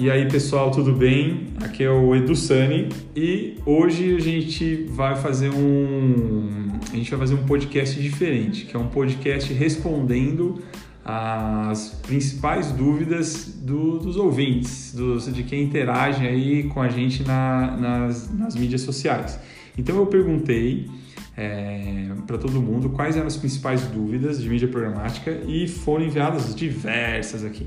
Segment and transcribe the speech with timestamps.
[0.00, 1.48] E aí, pessoal, tudo bem?
[1.60, 7.18] Aqui é o Edu Sani e hoje a gente vai fazer um a gente vai
[7.18, 10.62] fazer um podcast diferente, que é um podcast respondendo
[11.04, 17.76] as principais dúvidas do, dos ouvintes, dos, de quem interage aí com a gente na,
[17.76, 19.40] nas, nas mídias sociais.
[19.76, 20.88] Então eu perguntei
[21.36, 26.54] é, para todo mundo quais eram as principais dúvidas de mídia programática e foram enviadas
[26.54, 27.66] diversas aqui.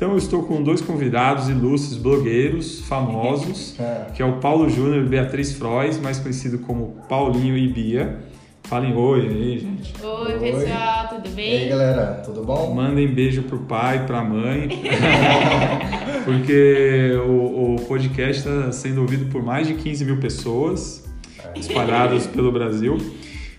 [0.00, 4.06] Então eu estou com dois convidados ilustres, blogueiros, famosos, é.
[4.14, 8.18] que é o Paulo Júnior e Beatriz Frois, mais conhecido como Paulinho e Bia.
[8.62, 9.92] Falem oi aí, gente.
[10.02, 11.52] Oi, oi, pessoal, tudo bem?
[11.52, 12.74] E aí, galera, tudo bom?
[12.74, 14.70] Mandem beijo pro pai, pra mãe,
[16.24, 21.04] porque o, o podcast está sendo ouvido por mais de 15 mil pessoas,
[21.54, 22.96] espalhadas pelo Brasil.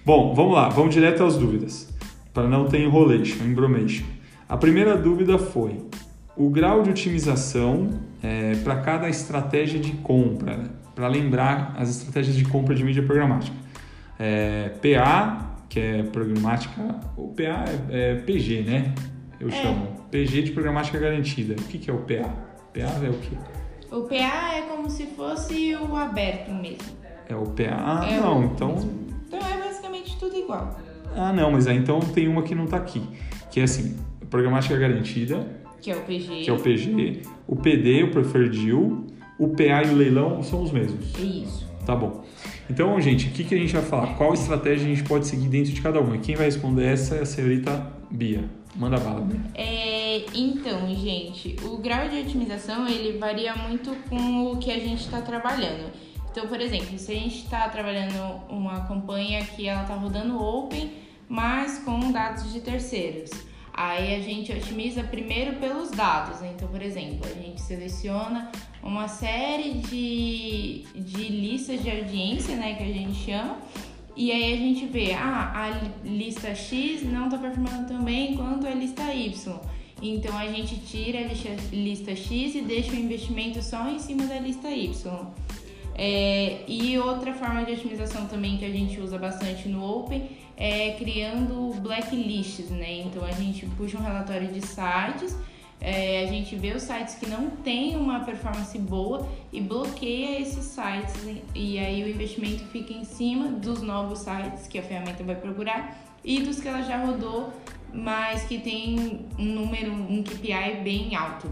[0.04, 1.88] Bom, vamos lá, vamos direto às dúvidas,
[2.34, 4.06] para não ter enrolation, embromation.
[4.50, 5.78] A primeira dúvida foi:
[6.42, 7.90] o grau de otimização
[8.24, 10.70] é, para cada estratégia de compra, né?
[10.96, 13.56] para lembrar as estratégias de compra de mídia programática.
[14.18, 18.94] É, PA, que é programática, o PA é, é PG, né?
[19.40, 19.52] Eu é.
[19.52, 19.88] chamo.
[20.10, 21.54] PG de programática garantida.
[21.54, 22.30] O que, que é o PA?
[22.74, 23.38] PA é o quê?
[23.92, 26.98] O PA é como se fosse o aberto mesmo.
[27.30, 28.02] É o PA?
[28.02, 28.76] Ah, é não, então.
[29.28, 30.78] Então é basicamente tudo igual.
[31.16, 33.02] Ah, não, mas aí então tem uma que não está aqui.
[33.52, 33.98] Que é assim,
[34.30, 36.42] programática garantida, que é o PG.
[36.44, 37.22] Que é o PG.
[37.48, 39.12] O PD, o.
[39.40, 41.18] O PA e o leilão são os mesmos.
[41.18, 41.68] Isso.
[41.84, 42.24] Tá bom.
[42.70, 44.16] Então, gente, o que, que a gente vai falar?
[44.16, 46.16] Qual estratégia a gente pode seguir dentro de cada uma?
[46.16, 48.44] E quem vai responder essa é a senhorita Bia.
[48.76, 49.40] Manda bala, Bia.
[49.56, 55.02] É, então, gente, o grau de otimização ele varia muito com o que a gente
[55.02, 55.92] está trabalhando.
[56.32, 60.92] Então, por exemplo, se a gente está trabalhando uma campanha que ela está rodando open,
[61.28, 63.32] mas com dados de terceiros.
[63.74, 66.42] Aí a gente otimiza primeiro pelos dados.
[66.42, 68.52] Então, por exemplo, a gente seleciona
[68.84, 73.58] uma série de, de listas de audiência, né, que a gente chama,
[74.16, 78.68] e aí a gente vê, ah, a lista X não está performando tão bem quanto
[78.68, 79.60] a lista Y.
[80.02, 84.26] Então a gente tira a lista, lista X e deixa o investimento só em cima
[84.26, 85.28] da lista Y.
[85.96, 90.92] É, e outra forma de otimização também que a gente usa bastante no Open é
[90.92, 93.02] criando blacklists, né?
[93.02, 95.36] Então a gente puxa um relatório de sites,
[95.80, 100.66] é, a gente vê os sites que não têm uma performance boa e bloqueia esses
[100.66, 101.16] sites
[101.56, 106.00] e aí o investimento fica em cima dos novos sites que a ferramenta vai procurar
[106.24, 107.52] e dos que ela já rodou,
[107.92, 111.52] mas que tem um número, um KPI bem alto.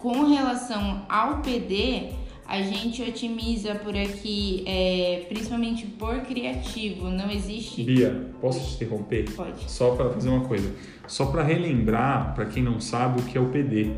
[0.00, 2.12] Com relação ao PD,
[2.48, 7.08] a gente otimiza por aqui, é, principalmente por criativo.
[7.08, 7.82] Não existe.
[7.82, 9.30] Bia, posso te interromper?
[9.32, 9.70] Pode.
[9.70, 10.72] Só para fazer uma coisa.
[11.08, 13.90] Só para relembrar, para quem não sabe, o que é o PD.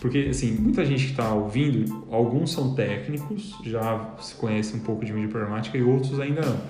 [0.00, 5.04] Porque, assim, muita gente que está ouvindo, alguns são técnicos, já se conhece um pouco
[5.04, 6.60] de mídia programática e outros ainda não.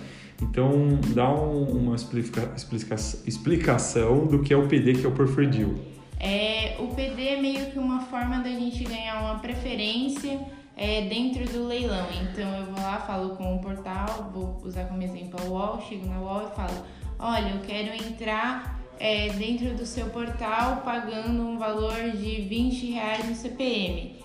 [0.40, 0.72] Então,
[1.14, 5.58] dá um, uma explica, explica, explicação do que é o PD, que é o Preferred
[5.58, 5.74] Deal.
[6.20, 10.40] É, o PD é meio que uma forma da gente ganhar uma preferência
[10.78, 12.06] é, dentro do leilão.
[12.22, 16.06] Então eu vou lá, falo com o portal, vou usar como exemplo a UOL, chego
[16.06, 16.84] na UOL e falo,
[17.18, 23.28] olha, eu quero entrar é, dentro do seu portal pagando um valor de 20 reais
[23.28, 24.16] no CPM.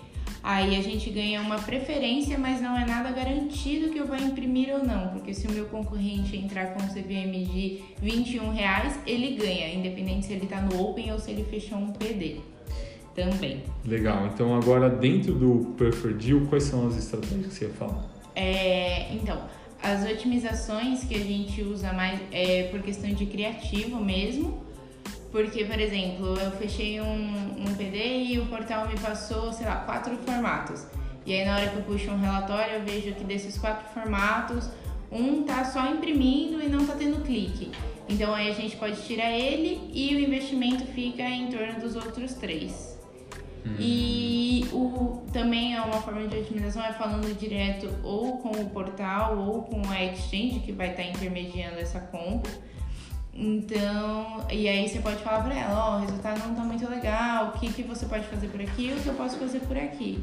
[0.44, 4.74] Aí a gente ganha uma preferência, mas não é nada garantido que eu vá imprimir
[4.74, 9.36] ou não, porque se o meu concorrente entrar com um CPM de 21 reais, ele
[9.36, 12.53] ganha, independente se ele está no Open ou se ele fechou um PD
[13.14, 13.62] também.
[13.84, 14.26] Legal.
[14.32, 18.04] Então agora dentro do Preferred Deal, quais são as estratégias que você ia falar?
[18.34, 19.42] É, então,
[19.82, 24.64] as otimizações que a gente usa mais é por questão de criativo mesmo.
[25.30, 29.76] Porque, por exemplo, eu fechei um, um PD e o portal me passou, sei lá,
[29.76, 30.86] quatro formatos.
[31.26, 34.70] E aí na hora que eu puxo um relatório, eu vejo que desses quatro formatos,
[35.10, 37.72] um tá só imprimindo e não tá tendo clique.
[38.08, 42.34] Então aí a gente pode tirar ele e o investimento fica em torno dos outros
[42.34, 42.93] três.
[43.78, 49.38] E o, também é uma forma de otimização é falando direto ou com o portal
[49.38, 52.52] ou com a exchange que vai estar intermediando essa compra.
[53.36, 56.88] Então, e aí você pode falar para ela, ó, oh, o resultado não tá muito
[56.88, 59.76] legal, o que, que você pode fazer por aqui, o que eu posso fazer por
[59.76, 60.22] aqui.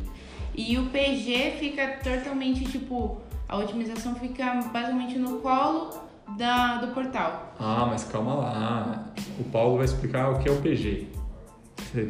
[0.55, 5.89] E o PG fica totalmente, tipo, a otimização fica basicamente no colo
[6.37, 7.53] da, do portal.
[7.59, 9.05] Ah, mas calma lá.
[9.37, 11.20] O Paulo vai explicar o que é o PG.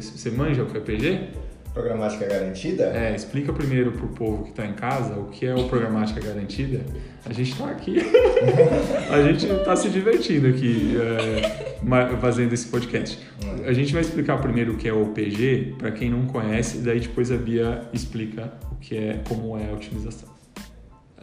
[0.00, 1.28] Você manja o que é PG?
[1.72, 2.84] Programática garantida?
[2.84, 6.80] É, explica primeiro pro povo que está em casa o que é o programática garantida.
[7.24, 7.96] A gente está aqui,
[9.10, 13.18] a gente está se divertindo aqui é, fazendo esse podcast.
[13.64, 17.00] A gente vai explicar primeiro o que é o PG para quem não conhece, daí
[17.00, 20.31] depois a Bia explica o que é, como é a otimização.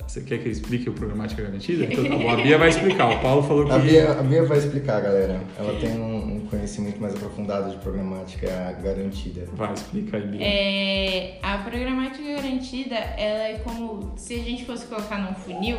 [0.09, 1.85] Você quer que eu explique o Programática Garantida?
[1.85, 3.11] Então tá bom, a Bia vai explicar.
[3.11, 3.71] O Paulo falou que.
[3.71, 5.39] A Bia, a Bia vai explicar, galera.
[5.55, 8.47] Ela tem um, um, conhecimento mais aprofundado de Programática
[8.83, 9.47] Garantida.
[9.53, 10.39] Vai, explica aí, Bia.
[10.41, 15.77] É, a Programática Garantida, ela é como se a gente fosse colocar num funil,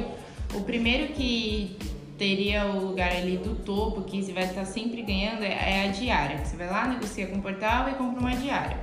[0.55, 1.77] o primeiro que
[2.17, 6.39] teria o lugar ali do topo, que você vai estar sempre ganhando, é a diária.
[6.45, 8.79] Você vai lá, negocia com o portal e compra uma diária.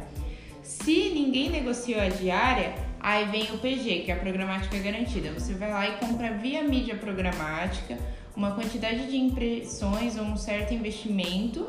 [0.62, 5.32] Se ninguém negociou a diária, Aí vem o PG, que é a programática garantida.
[5.32, 7.98] Você vai lá e compra via mídia programática
[8.36, 11.68] uma quantidade de impressões ou um certo investimento.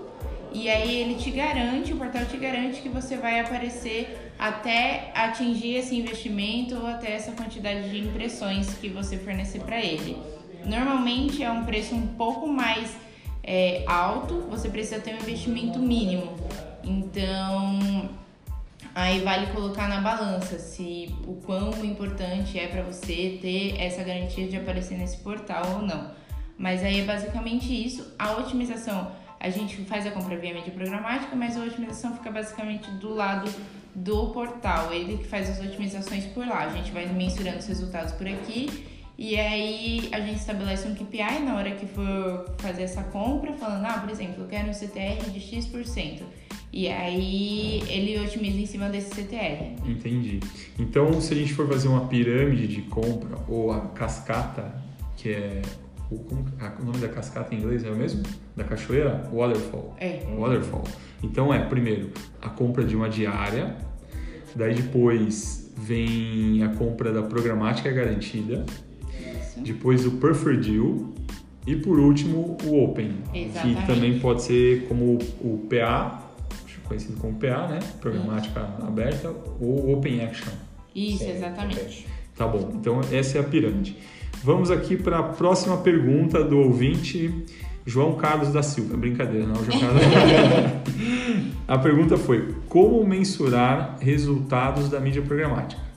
[0.53, 5.77] E aí ele te garante, o portal te garante que você vai aparecer até atingir
[5.77, 10.17] esse investimento ou até essa quantidade de impressões que você fornecer para ele.
[10.65, 12.95] Normalmente é um preço um pouco mais
[13.43, 16.35] é, alto, você precisa ter um investimento mínimo.
[16.85, 18.11] Então
[18.99, 24.49] Aí vale colocar na balança se o quão importante é para você ter essa garantia
[24.49, 26.11] de aparecer nesse portal ou não.
[26.59, 28.13] Mas aí é basicamente isso.
[28.19, 32.91] A otimização, a gente faz a compra via mídia programática, mas a otimização fica basicamente
[32.91, 33.49] do lado
[33.95, 34.93] do portal.
[34.93, 36.65] Ele que faz as otimizações por lá.
[36.65, 38.85] A gente vai mensurando os resultados por aqui
[39.17, 43.87] e aí a gente estabelece um KPI na hora que for fazer essa compra, falando,
[43.87, 46.25] ah, por exemplo, eu quero um CTR de X%.
[46.73, 49.77] E aí ele otimiza em cima desse CTR.
[49.87, 50.41] Entendi.
[50.79, 54.75] Então, se a gente for fazer uma pirâmide de compra ou a cascata,
[55.17, 55.63] que é
[56.11, 56.45] o, como,
[56.81, 58.23] o nome da cascata em inglês é o mesmo?
[58.57, 59.29] Da cachoeira?
[59.33, 59.95] Waterfall.
[59.99, 60.21] É.
[60.39, 60.85] Waterfall.
[61.23, 62.11] Então é, primeiro,
[62.41, 63.77] a compra de uma diária,
[64.55, 68.65] daí depois vem a compra da programática garantida,
[69.09, 69.61] Isso.
[69.61, 71.13] depois o Preferred Deal
[71.67, 73.81] e por último o Open, Exatamente.
[73.81, 76.28] que também pode ser como o PA
[76.89, 77.79] conhecido como PA, né?
[78.01, 79.31] Programática aberta,
[79.61, 80.53] ou Open Action.
[80.95, 82.07] Isso, Sim, exatamente.
[82.37, 83.97] Tá bom, então essa é a pirâmide.
[84.43, 87.45] Vamos aqui para a próxima pergunta do ouvinte
[87.85, 88.97] João Carlos da Silva.
[88.97, 90.03] Brincadeira, não, João Carlos.
[91.67, 95.89] a pergunta foi: como mensurar resultados da mídia programática?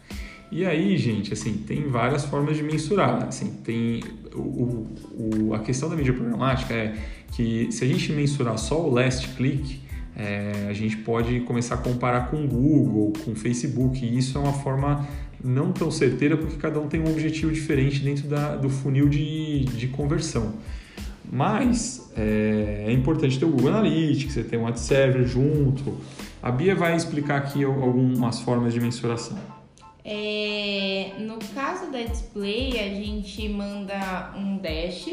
[0.51, 3.25] E aí, gente, assim, tem várias formas de mensurar.
[3.27, 4.03] Assim, tem
[4.33, 6.95] o, o, a questão da mídia programática é
[7.31, 9.80] que se a gente mensurar só o last click,
[10.15, 14.37] é, a gente pode começar a comparar com o Google, com o Facebook, e isso
[14.37, 15.07] é uma forma
[15.43, 19.65] não tão certeira porque cada um tem um objetivo diferente dentro da, do funil de,
[19.65, 20.53] de conversão.
[21.31, 25.97] Mas é, é, importante ter o Google Analytics, você ter um ad server junto.
[26.43, 29.37] A Bia vai explicar aqui algumas formas de mensuração.
[30.03, 35.07] É, no caso da display, a gente manda um dash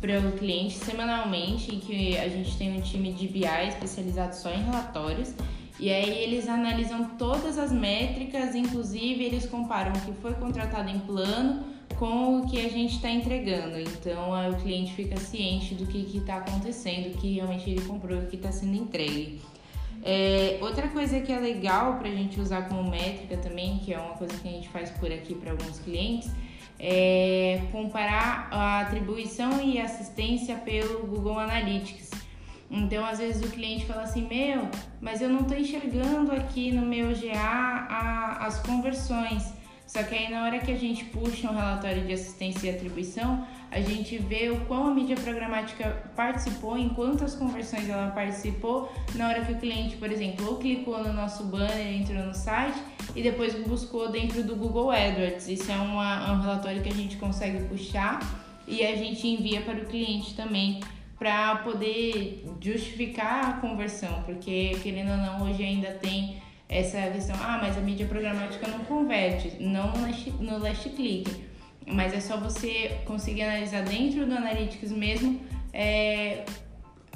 [0.00, 4.50] para o cliente semanalmente, em que a gente tem um time de BI especializado só
[4.50, 5.34] em relatórios.
[5.78, 10.98] E aí eles analisam todas as métricas, inclusive eles comparam o que foi contratado em
[10.98, 11.64] plano
[11.98, 13.78] com o que a gente está entregando.
[13.78, 18.26] Então o cliente fica ciente do que está acontecendo, o que realmente ele comprou o
[18.26, 19.40] que está sendo entregue.
[20.02, 23.98] É, outra coisa que é legal para a gente usar como métrica também, que é
[23.98, 26.30] uma coisa que a gente faz por aqui para alguns clientes,
[26.80, 32.10] é, comparar a atribuição e assistência pelo Google Analytics.
[32.70, 34.68] Então, às vezes o cliente fala assim: Meu,
[35.00, 39.52] mas eu não estou enxergando aqui no meu GA a, as conversões.
[39.86, 43.44] Só que aí, na hora que a gente puxa um relatório de assistência e atribuição,
[43.70, 49.28] a gente vê o quão a mídia programática participou, em quantas conversões ela participou, na
[49.28, 52.78] hora que o cliente, por exemplo, ou clicou no nosso banner, entrou no site
[53.14, 55.46] e depois buscou dentro do Google AdWords.
[55.46, 58.18] Isso é uma, um relatório que a gente consegue puxar
[58.66, 60.80] e a gente envia para o cliente também
[61.16, 67.58] para poder justificar a conversão, porque querendo ou não, hoje ainda tem essa questão, ah,
[67.60, 71.49] mas a mídia programática não converte, não no last, no last click
[71.86, 75.40] mas é só você conseguir analisar dentro do Analytics mesmo
[75.72, 76.44] é,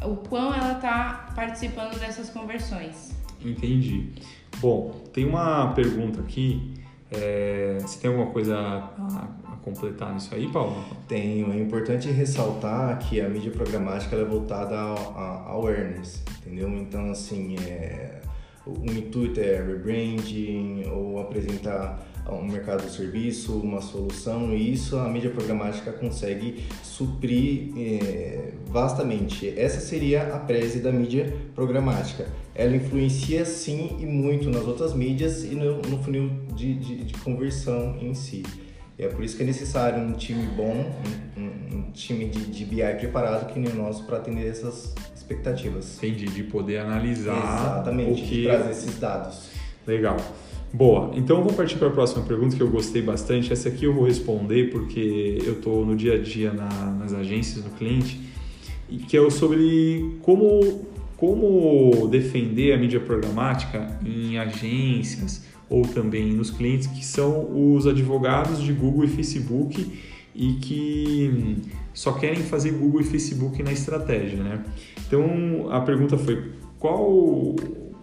[0.02, 3.14] o quão ela está participando dessas conversões.
[3.44, 4.10] Entendi.
[4.60, 6.74] Bom, tem uma pergunta aqui.
[7.10, 10.82] É, você tem alguma coisa a, a, completar nisso aí, Paulo?
[11.06, 11.52] Tenho.
[11.52, 16.68] É importante ressaltar que a mídia programática é voltada ao, ao awareness, entendeu?
[16.70, 18.20] Então, assim, é,
[18.66, 22.02] o intuito é rebranding ou apresentar
[22.32, 29.52] um mercado de serviço, uma solução, e isso a mídia programática consegue suprir é, vastamente.
[29.58, 32.26] Essa seria a prese da mídia programática.
[32.54, 37.14] Ela influencia sim e muito nas outras mídias e no, no funil de, de, de,
[37.14, 38.42] conversão em si.
[38.98, 40.92] E é por isso que é necessário um time bom,
[41.36, 44.94] um, um, um time de, de BI preparado que nem o nosso para atender essas
[45.14, 45.98] expectativas.
[45.98, 48.36] Entendi, de poder analisar Exatamente, o que...
[48.36, 49.50] de trazer esses dados.
[49.86, 50.16] Legal.
[50.74, 53.52] Boa, então vamos partir para a próxima pergunta que eu gostei bastante.
[53.52, 57.64] Essa aqui eu vou responder porque eu estou no dia a dia na, nas agências,
[57.64, 58.18] no cliente,
[58.88, 60.84] e que é sobre como,
[61.16, 68.60] como defender a mídia programática em agências ou também nos clientes que são os advogados
[68.60, 69.92] de Google e Facebook
[70.34, 71.56] e que
[71.92, 74.64] só querem fazer Google e Facebook na estratégia, né?
[75.06, 76.50] Então a pergunta foi
[76.80, 77.54] qual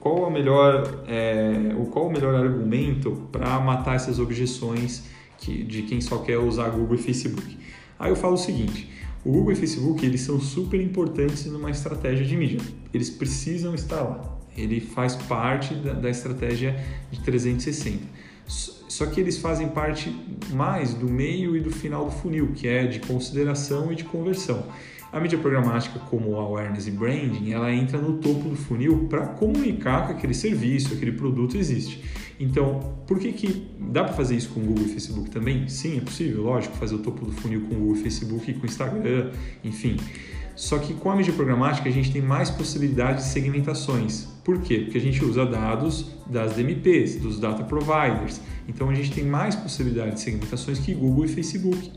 [0.02, 5.04] qual a melhor, é, o qual o melhor argumento para matar essas objeções
[5.38, 7.58] que, de quem só quer usar Google e Facebook?
[8.00, 8.90] Aí eu falo o seguinte:
[9.24, 12.60] o Google e o Facebook eles são super importantes numa estratégia de mídia.
[12.92, 14.40] Eles precisam estar lá.
[14.58, 18.04] Ele faz parte da, da estratégia de 360.
[18.48, 20.14] Só que eles fazem parte
[20.52, 24.66] mais do meio e do final do funil, que é de consideração e de conversão.
[25.12, 30.08] A mídia programática, como awareness e branding, ela entra no topo do funil para comunicar
[30.08, 32.02] que aquele serviço, aquele produto existe.
[32.40, 35.68] Então, por que, que dá para fazer isso com Google e Facebook também?
[35.68, 38.66] Sim, é possível, lógico, fazer o topo do funil com Google e Facebook e com
[38.66, 39.32] Instagram,
[39.64, 39.98] enfim.
[40.56, 44.28] Só que com a mídia programática a gente tem mais possibilidades de segmentações.
[44.46, 44.80] Por quê?
[44.80, 48.40] Porque a gente usa dados das DMPs, dos data providers.
[48.68, 51.92] Então a gente tem mais possibilidades de segmentações que Google e Facebook.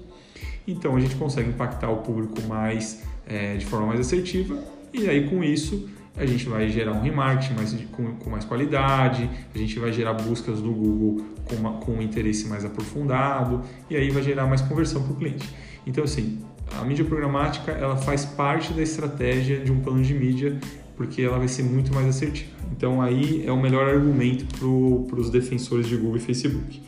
[0.67, 4.59] Então a gente consegue impactar o público mais é, de forma mais assertiva
[4.93, 9.29] e aí com isso a gente vai gerar um remarketing mais, com, com, mais qualidade,
[9.53, 13.97] a gente vai gerar buscas no Google com, uma, com um interesse mais aprofundado e
[13.97, 15.49] aí vai gerar mais conversão para o cliente.
[15.85, 16.39] Então assim,
[16.81, 20.59] a mídia programática ela faz parte da estratégia de um plano de mídia
[20.97, 22.53] porque ela vai ser muito mais assertiva.
[22.71, 26.81] Então aí é o melhor argumento para os defensores de Google e Facebook.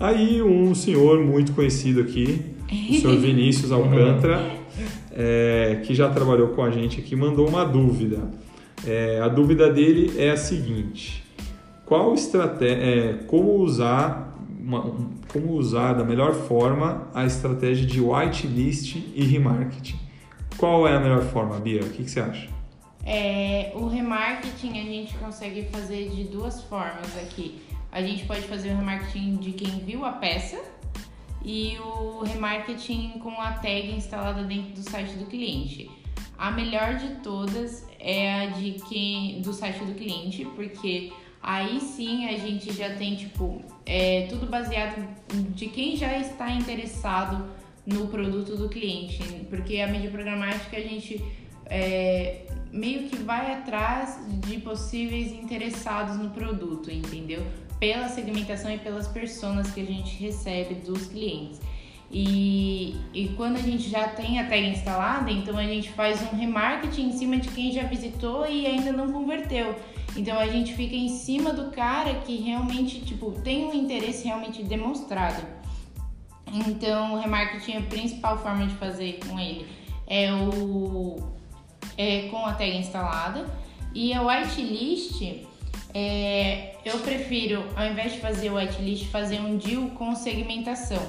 [0.00, 4.58] Aí um senhor muito conhecido aqui, o senhor Vinícius Alcântara,
[5.12, 8.30] é, que já trabalhou com a gente aqui, mandou uma dúvida.
[8.86, 11.24] É, a dúvida dele é a seguinte:
[11.84, 14.82] qual estratégia, é, como usar uma,
[15.32, 19.98] como usar da melhor forma a estratégia de whitelist e remarketing?
[20.56, 21.82] Qual é a melhor forma, Bia?
[21.82, 22.48] O que, que você acha?
[23.04, 27.60] É, o remarketing a gente consegue fazer de duas formas aqui.
[27.92, 30.58] A gente pode fazer o remarketing de quem viu a peça
[31.44, 35.90] e o remarketing com a tag instalada dentro do site do cliente.
[36.38, 42.26] A melhor de todas é a de quem do site do cliente, porque aí sim
[42.28, 45.06] a gente já tem tipo é, tudo baseado
[45.50, 47.46] de quem já está interessado
[47.86, 51.22] no produto do cliente, porque a mídia programática a gente
[51.66, 57.42] é, meio que vai atrás de possíveis interessados no produto, entendeu?
[57.78, 61.60] Pela segmentação e pelas personas que a gente recebe dos clientes.
[62.10, 66.36] E, e quando a gente já tem a tag instalada, então a gente faz um
[66.36, 69.74] remarketing em cima de quem já visitou e ainda não converteu.
[70.16, 74.62] Então a gente fica em cima do cara que realmente tipo, tem um interesse realmente
[74.62, 75.44] demonstrado.
[76.68, 79.66] Então o remarketing a principal forma de fazer com ele.
[80.06, 81.16] É o
[81.98, 83.46] é com a tag instalada.
[83.92, 85.20] E a whitelist
[85.92, 91.02] é, eu prefiro, ao invés de fazer whitelist, fazer um deal com segmentação.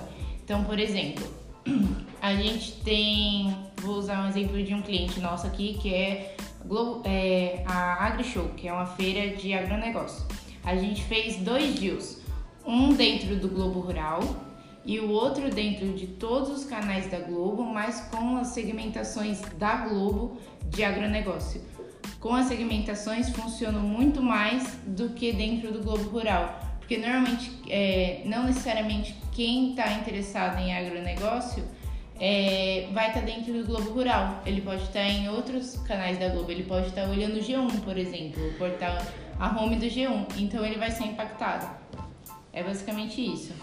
[0.43, 1.25] Então, por exemplo,
[2.21, 6.35] a gente tem, vou usar um exemplo de um cliente nosso aqui que é,
[7.03, 10.25] é a AgriShow, que é uma feira de agronegócio.
[10.63, 12.21] A gente fez dois deals,
[12.65, 14.21] um dentro do Globo Rural
[14.85, 19.87] e o outro dentro de todos os canais da Globo, mas com as segmentações da
[19.87, 20.39] Globo
[20.69, 21.61] de agronegócio
[22.25, 26.59] com as segmentações funcionam muito mais do que dentro do Globo Rural.
[26.79, 31.63] Porque normalmente, é, não necessariamente quem está interessado em agronegócio
[32.19, 34.41] é, vai estar tá dentro do Globo Rural.
[34.43, 36.51] Ele pode estar tá em outros canais da Globo.
[36.51, 38.97] Ele pode estar tá olhando o G1, por exemplo, o portal,
[39.39, 40.25] a home do G1.
[40.37, 41.69] Então ele vai ser impactado.
[42.51, 43.53] É basicamente isso.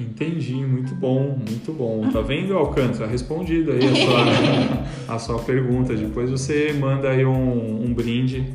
[0.00, 2.08] Entendi, muito bom, muito bom.
[2.10, 3.06] Tá vendo, Alcântara?
[3.06, 5.94] Respondido aí a sua, a sua pergunta.
[5.94, 8.46] Depois você manda aí um, um brinde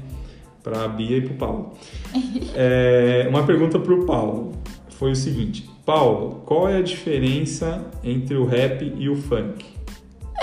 [0.64, 1.74] para a Bia e para o Paulo.
[2.58, 4.54] É, uma pergunta para o Paulo
[4.92, 9.66] foi o seguinte: Paulo, qual é a diferença entre o rap e o funk?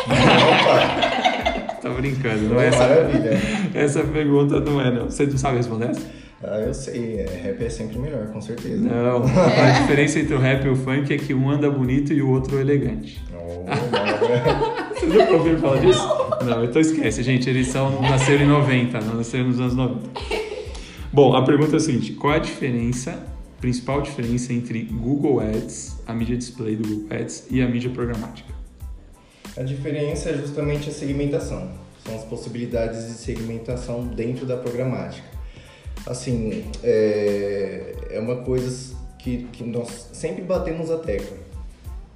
[0.04, 1.22] Opa!
[1.80, 2.78] tá brincando, não é essa?
[2.78, 3.30] Maravilha.
[3.74, 5.06] Essa pergunta não é, não.
[5.06, 6.21] Você não sabe responder essa?
[6.44, 8.82] Ah, eu sei, é, rap é sempre melhor, com certeza.
[8.82, 12.20] Não, a diferença entre o rap e o funk é que um anda bonito e
[12.20, 13.22] o outro elegante.
[13.32, 16.08] Oh, não, Você nunca ouviu falar disso?
[16.44, 17.48] Não, então esquece, gente.
[17.48, 20.10] Eles são, nasceram em 90, não nasceram nos anos 90.
[21.12, 23.22] Bom, a pergunta é a seguinte: qual é a diferença,
[23.60, 28.52] principal diferença entre Google Ads, a mídia display do Google Ads e a mídia programática?
[29.56, 31.70] A diferença é justamente a segmentação.
[32.04, 35.41] São as possibilidades de segmentação dentro da programática.
[36.06, 41.36] Assim, é, é uma coisa que, que nós sempre batemos a tecla.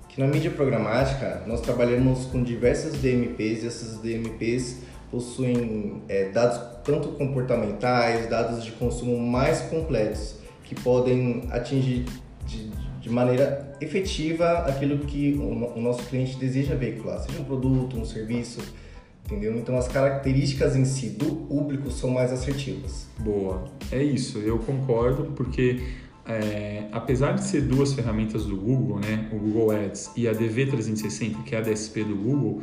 [0.09, 4.79] Que na mídia programática nós trabalhamos com diversas DMPs e essas DMPs
[5.11, 12.07] possuem é, dados tanto comportamentais, dados de consumo mais completos, que podem atingir
[12.45, 17.97] de, de maneira efetiva aquilo que o, o nosso cliente deseja veicular, seja um produto,
[17.97, 18.61] um serviço,
[19.27, 19.57] entendeu?
[19.57, 23.07] Então as características em si do público são mais assertivas.
[23.19, 25.83] Boa, é isso, eu concordo, porque
[26.25, 31.43] é, apesar de ser duas ferramentas do Google, né, o Google Ads e a DV360,
[31.45, 32.63] que é a DSP do Google,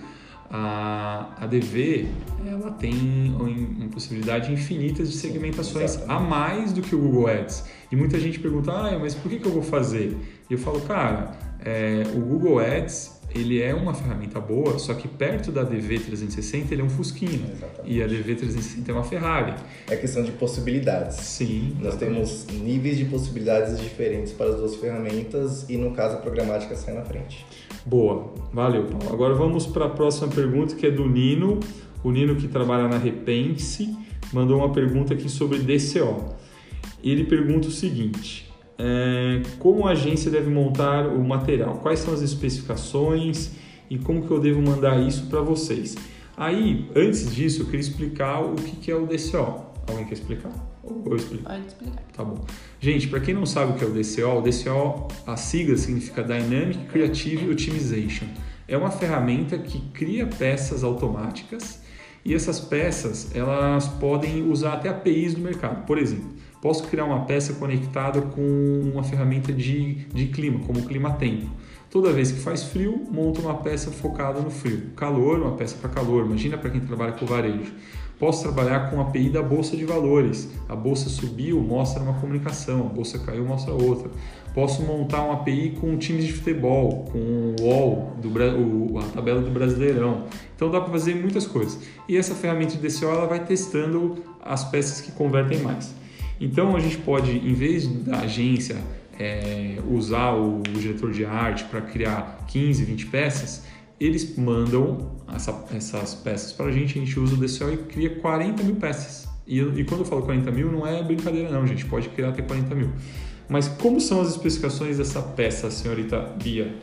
[0.50, 2.08] a, a DV
[2.46, 2.94] ela tem
[3.40, 7.66] uma possibilidade infinita de segmentações a mais do que o Google Ads.
[7.92, 10.16] E muita gente pergunta, ah, mas por que, que eu vou fazer?
[10.50, 11.32] E eu falo, cara,
[11.64, 16.82] é, o Google Ads ele é uma ferramenta boa, só que perto da DV360 ele
[16.82, 17.50] é um Fusquinha.
[17.52, 17.82] Exatamente.
[17.86, 19.56] E a DV360 é uma Ferrari.
[19.90, 21.18] É questão de possibilidades.
[21.18, 21.76] Sim.
[21.80, 26.76] Nós temos níveis de possibilidades diferentes para as duas ferramentas e no caso a programática
[26.76, 27.46] sai na frente.
[27.86, 29.12] Boa, valeu, Paulo.
[29.12, 31.60] Agora vamos para a próxima pergunta que é do Nino.
[32.04, 33.98] O Nino que trabalha na Repense
[34.32, 36.36] mandou uma pergunta aqui sobre DCO.
[37.04, 41.76] Ele pergunta o seguinte: é, como a agência deve montar o material?
[41.78, 43.52] Quais são as especificações
[43.90, 45.96] e como que eu devo mandar isso para vocês?
[46.36, 49.66] Aí, antes disso, eu queria explicar o que, que é o DCO.
[49.88, 50.52] Alguém quer explicar?
[50.84, 51.44] Ou eu explico?
[51.44, 52.04] Pode explicar.
[52.14, 52.44] Tá bom.
[52.80, 56.24] Gente, para quem não sabe o que é o DCO, o DCO, a sigla significa
[56.24, 58.26] Dynamic Creative Optimization.
[58.68, 61.82] É uma ferramenta que cria peças automáticas
[62.26, 65.86] e essas peças elas podem usar até APIs do mercado.
[65.86, 66.33] Por exemplo,
[66.64, 71.46] posso criar uma peça conectada com uma ferramenta de, de clima, como o Clima Tempo.
[71.92, 74.92] Toda vez que faz frio, monto uma peça focada no frio.
[74.96, 76.26] Calor, uma peça para calor.
[76.26, 77.74] Imagina para quem trabalha com varejo.
[78.18, 80.50] Posso trabalhar com a API da bolsa de valores.
[80.70, 82.88] A bolsa subiu, mostra uma comunicação.
[82.88, 84.10] A bolsa caiu, mostra outra.
[84.54, 89.52] Posso montar uma API com times de futebol, com o UOL, do, a tabela do
[89.52, 90.24] Brasileirão.
[90.56, 91.78] Então dá para fazer muitas coisas.
[92.08, 96.03] E essa ferramenta de DCO ela vai testando as peças que convertem mais.
[96.44, 98.76] Então a gente pode, em vez da agência
[99.18, 103.64] é, usar o, o diretor de arte para criar 15, 20 peças,
[103.98, 108.20] eles mandam essa, essas peças para a gente, a gente usa o DCO e cria
[108.20, 109.26] 40 mil peças.
[109.48, 112.42] E, e, quando eu falo 40 mil, não é brincadeira não, gente, pode criar até
[112.42, 112.92] 40 mil.
[113.48, 116.76] Mas como são as especificações dessa peça, senhorita Bia?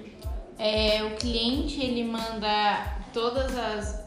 [0.58, 4.00] É, o cliente, ele manda todas as...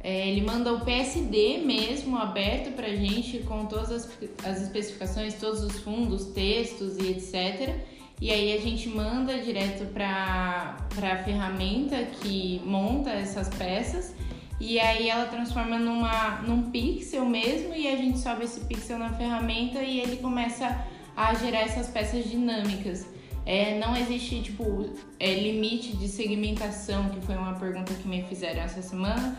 [0.00, 4.08] É, ele manda o PSD mesmo aberto pra gente com todas as,
[4.44, 7.74] as especificações, todos os fundos, textos e etc.
[8.20, 14.14] E aí a gente manda direto para a ferramenta que monta essas peças
[14.60, 19.10] e aí ela transforma numa, num pixel mesmo e a gente sobe esse pixel na
[19.10, 20.84] ferramenta e ele começa
[21.16, 23.06] a gerar essas peças dinâmicas.
[23.46, 28.62] É, não existe tipo é, limite de segmentação, que foi uma pergunta que me fizeram
[28.62, 29.38] essa semana.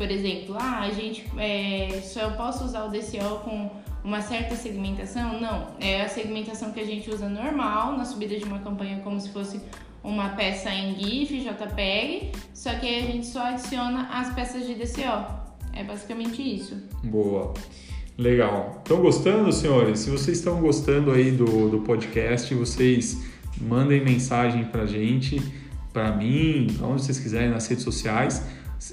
[0.00, 3.70] Por exemplo, ah, a gente é, só eu posso usar o DCO com
[4.02, 5.38] uma certa segmentação?
[5.38, 9.20] Não, é a segmentação que a gente usa normal na subida de uma campanha como
[9.20, 9.60] se fosse
[10.02, 15.26] uma peça em GIF, JPEG, só que a gente só adiciona as peças de DCO.
[15.74, 16.82] É basicamente isso.
[17.04, 17.52] Boa.
[18.16, 18.76] Legal.
[18.78, 19.98] Estão gostando, senhores?
[19.98, 23.18] Se vocês estão gostando aí do, do podcast, vocês
[23.60, 25.42] mandem mensagem pra gente,
[25.92, 28.42] pra mim, onde vocês quiserem, nas redes sociais.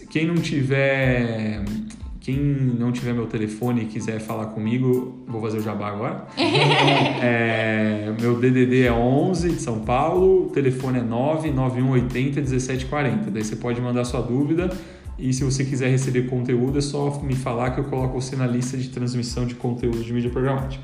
[0.09, 1.63] Quem não tiver
[2.27, 6.27] quem não tiver meu telefone e quiser falar comigo, vou fazer o jabá agora.
[6.37, 13.31] é, meu DDD é 11 de São Paulo, o telefone é 99180 1740.
[13.31, 14.69] Daí você pode mandar sua dúvida
[15.17, 18.45] e se você quiser receber conteúdo é só me falar que eu coloco você na
[18.45, 20.83] lista de transmissão de conteúdo de mídia programática.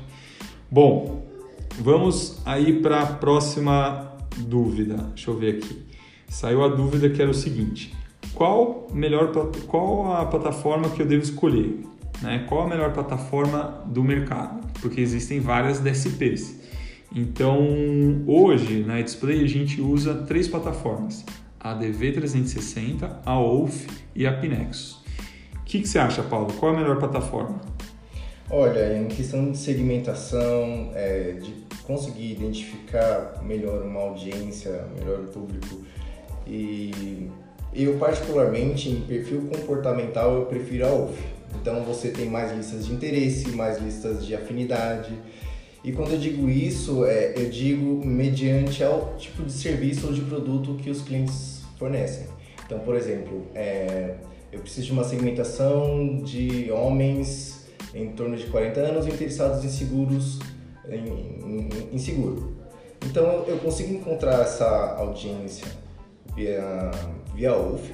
[0.70, 1.26] Bom,
[1.78, 4.96] vamos aí para a próxima dúvida.
[5.14, 5.84] Deixa eu ver aqui.
[6.26, 7.94] Saiu a dúvida que era o seguinte:
[8.34, 9.32] qual melhor
[9.66, 11.84] qual a plataforma que eu devo escolher,
[12.20, 12.44] né?
[12.48, 14.66] Qual a melhor plataforma do mercado?
[14.80, 16.60] Porque existem várias DSPs.
[17.14, 21.24] Então, hoje na Display a gente usa três plataformas:
[21.60, 25.02] a DV360, a OUF e a Pinexus.
[25.54, 26.52] O que, que você acha, Paulo?
[26.54, 27.60] Qual a melhor plataforma?
[28.50, 35.82] Olha, em questão de segmentação, é, de conseguir identificar melhor uma audiência, melhor o público
[36.46, 37.30] e
[37.82, 41.22] eu particularmente em perfil comportamental eu prefiro a OFF.
[41.60, 45.12] Então você tem mais listas de interesse, mais listas de afinidade.
[45.82, 50.22] E quando eu digo isso, é, eu digo mediante ao tipo de serviço ou de
[50.22, 52.26] produto que os clientes fornecem.
[52.64, 54.14] Então, por exemplo, é,
[54.50, 60.38] eu preciso de uma segmentação de homens em torno de 40 anos interessados em seguros,
[60.88, 61.04] em,
[61.44, 62.54] em, em seguro.
[63.04, 65.66] Então, eu consigo encontrar essa audiência
[66.34, 66.90] via,
[67.34, 67.92] via UF,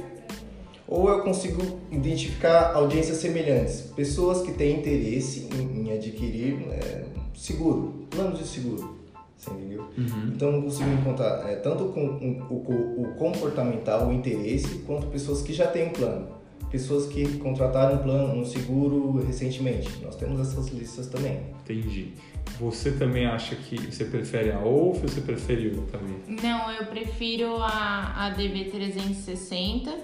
[0.86, 8.06] ou eu consigo identificar audiências semelhantes, pessoas que têm interesse em, em adquirir é, seguro,
[8.10, 8.98] planos de seguro.
[9.38, 9.86] Você entendeu?
[9.96, 10.32] Uhum.
[10.34, 15.40] Então eu consigo encontrar é, tanto com, um, o, o comportamental, o interesse, quanto pessoas
[15.40, 16.39] que já têm um plano.
[16.70, 19.88] Pessoas que contrataram um plano, um seguro recentemente.
[20.02, 21.40] Nós temos essas listas também.
[21.62, 22.12] Entendi.
[22.60, 26.16] Você também acha que você prefere a OUF ou você prefere outra também?
[26.42, 29.94] Não, eu prefiro a, a DB360,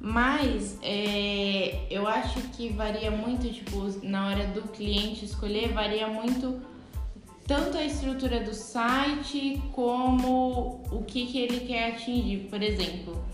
[0.00, 6.60] mas é, eu acho que varia muito, tipo, na hora do cliente escolher, varia muito
[7.46, 12.48] tanto a estrutura do site como o que, que ele quer atingir.
[12.50, 13.24] Por exemplo,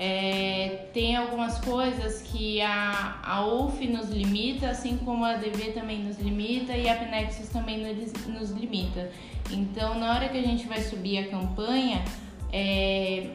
[0.00, 6.04] é, tem algumas coisas que a, a UF nos limita, assim como a DV também
[6.04, 9.10] nos limita e a Pnexus também nos, nos limita.
[9.50, 12.04] Então, na hora que a gente vai subir a campanha,
[12.52, 13.30] é,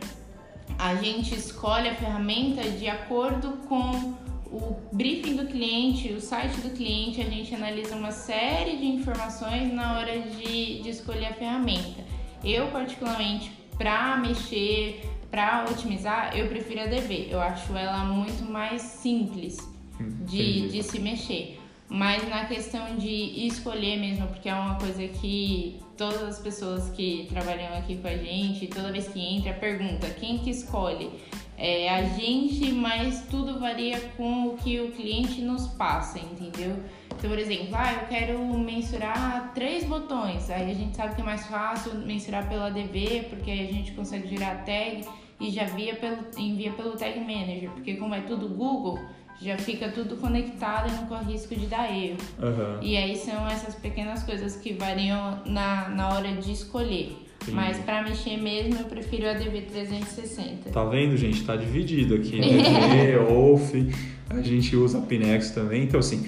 [0.80, 6.70] a gente escolhe a ferramenta de acordo com o briefing do cliente, o site do
[6.70, 12.06] cliente, a gente analisa uma série de informações na hora de, de escolher a ferramenta.
[12.42, 15.02] Eu, particularmente, para mexer
[15.34, 17.30] para otimizar, eu prefiro a DV.
[17.32, 19.58] Eu acho ela muito mais simples
[20.00, 21.60] de, de se mexer.
[21.90, 27.26] Mas na questão de escolher mesmo, porque é uma coisa que todas as pessoas que
[27.32, 31.10] trabalham aqui com a gente, toda vez que entra, pergunta quem que escolhe.
[31.58, 36.78] É a gente, mas tudo varia com o que o cliente nos passa, entendeu?
[37.08, 40.50] Então, por exemplo, ah, eu quero mensurar três botões.
[40.52, 43.94] Aí a gente sabe que é mais fácil mensurar pela DV, porque aí a gente
[43.94, 45.04] consegue girar a tag
[45.44, 48.98] e já via pelo, envia pelo Tag Manager, porque como é tudo Google,
[49.42, 52.18] já fica tudo conectado e não corre risco de dar erro.
[52.42, 52.82] Uhum.
[52.82, 57.18] E aí são essas pequenas coisas que variam na, na hora de escolher.
[57.44, 57.52] Sim.
[57.52, 60.72] Mas para mexer mesmo, eu prefiro a DV360.
[60.72, 61.44] Tá vendo, gente?
[61.44, 62.40] Tá dividido aqui.
[62.40, 63.94] DV, OF,
[64.30, 65.84] a gente usa a Pinex também.
[65.84, 66.26] Então, assim,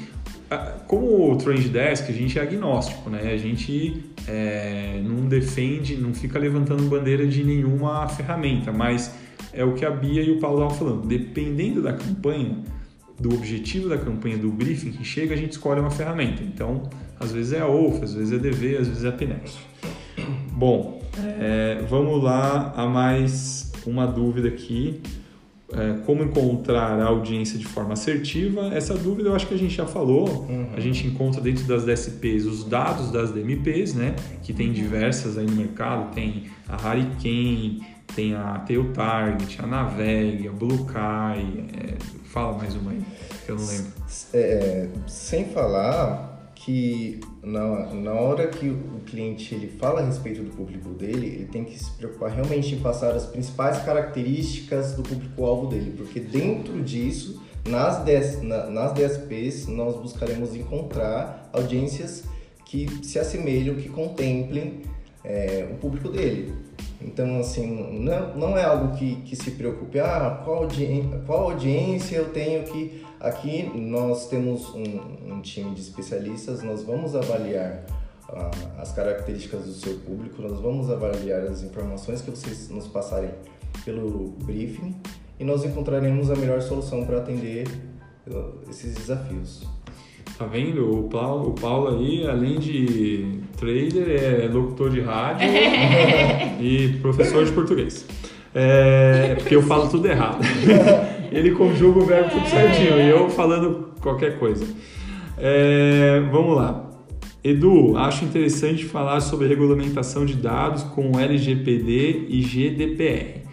[0.87, 3.31] como o Trend Desk, a gente é agnóstico, né?
[3.33, 9.15] A gente é, não defende, não fica levantando bandeira de nenhuma ferramenta, mas
[9.51, 11.07] é o que a Bia e o Paulo estavam falando.
[11.07, 12.57] Dependendo da campanha,
[13.19, 16.43] do objetivo da campanha, do briefing que chega, a gente escolhe uma ferramenta.
[16.43, 19.11] Então, às vezes é a OF, às vezes é a DV, às vezes é a
[19.11, 19.57] Pinex.
[20.51, 21.01] Bom,
[21.39, 25.01] é, vamos lá a mais uma dúvida aqui
[25.75, 29.75] é, como encontrar a audiência de forma assertiva, essa dúvida eu acho que a gente
[29.75, 30.45] já falou.
[30.47, 30.69] Uhum.
[30.75, 34.15] A gente encontra dentro das DSPs os dados das DMPs, né?
[34.41, 36.13] Que tem diversas aí no mercado.
[36.13, 37.85] Tem a Hurricane,
[38.15, 41.65] tem a Tail Target, a Naveg, a Bluekai.
[41.73, 43.01] É, fala mais uma aí,
[43.45, 43.91] que eu não lembro.
[44.33, 46.34] É, sem falar
[46.65, 51.45] que na, na hora que o cliente ele fala a respeito do público dele, ele
[51.45, 56.81] tem que se preocupar realmente em passar as principais características do público-alvo dele, porque dentro
[56.81, 62.23] disso, nas, DS, na, nas DSPs, nós buscaremos encontrar audiências
[62.65, 64.81] que se assemelham, que contemplem
[65.23, 66.51] é, o público dele.
[66.99, 72.15] Então, assim, não, não é algo que, que se preocupe, ah, qual, audiência, qual audiência
[72.15, 77.85] eu tenho que Aqui nós temos um, um time de especialistas, nós vamos avaliar
[78.29, 83.31] uh, as características do seu público, nós vamos avaliar as informações que vocês nos passarem
[83.83, 84.95] pelo briefing
[85.39, 87.67] e nós encontraremos a melhor solução para atender
[88.27, 89.65] uh, esses desafios.
[90.37, 90.99] Tá vendo?
[90.99, 95.47] O Paulo, o Paulo aí, além de trader, é locutor de rádio
[96.59, 98.05] e professor de português.
[98.53, 100.39] É, porque eu falo tudo errado.
[101.31, 104.65] Ele conjuga o verbo tudo certinho e eu falando qualquer coisa.
[105.37, 106.89] É, vamos lá.
[107.43, 113.43] Edu, acho interessante falar sobre regulamentação de dados com LGPD e GDPR.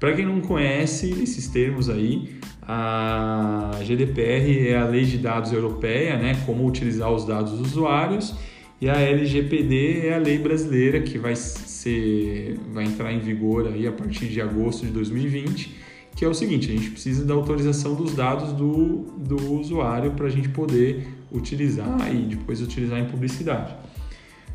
[0.00, 6.16] Para quem não conhece esses termos aí, a GDPR é a Lei de Dados Europeia,
[6.16, 8.34] né, como utilizar os dados dos usuários,
[8.80, 13.86] e a LGPD é a lei brasileira que vai ser vai entrar em vigor aí
[13.86, 17.94] a partir de agosto de 2020 que é o seguinte, a gente precisa da autorização
[17.94, 23.74] dos dados do, do usuário para a gente poder utilizar e depois utilizar em publicidade.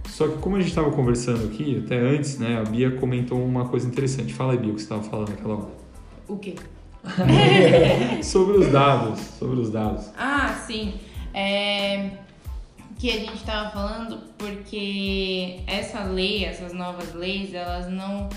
[0.08, 3.68] Só que como a gente estava conversando aqui, até antes, né, a Bia comentou uma
[3.68, 4.34] coisa interessante.
[4.34, 5.72] Fala aí, Bia, o que você estava falando naquela hora.
[6.28, 6.56] O quê?
[8.24, 10.10] sobre os dados, sobre os dados.
[10.18, 10.94] Ah, sim.
[11.34, 12.12] É,
[12.98, 18.30] que a gente estava falando porque essa lei, essas novas leis, elas não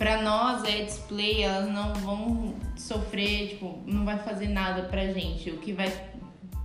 [0.00, 5.50] para nós é display, elas não vão sofrer, tipo, não vai fazer nada pra gente.
[5.50, 5.92] O que vai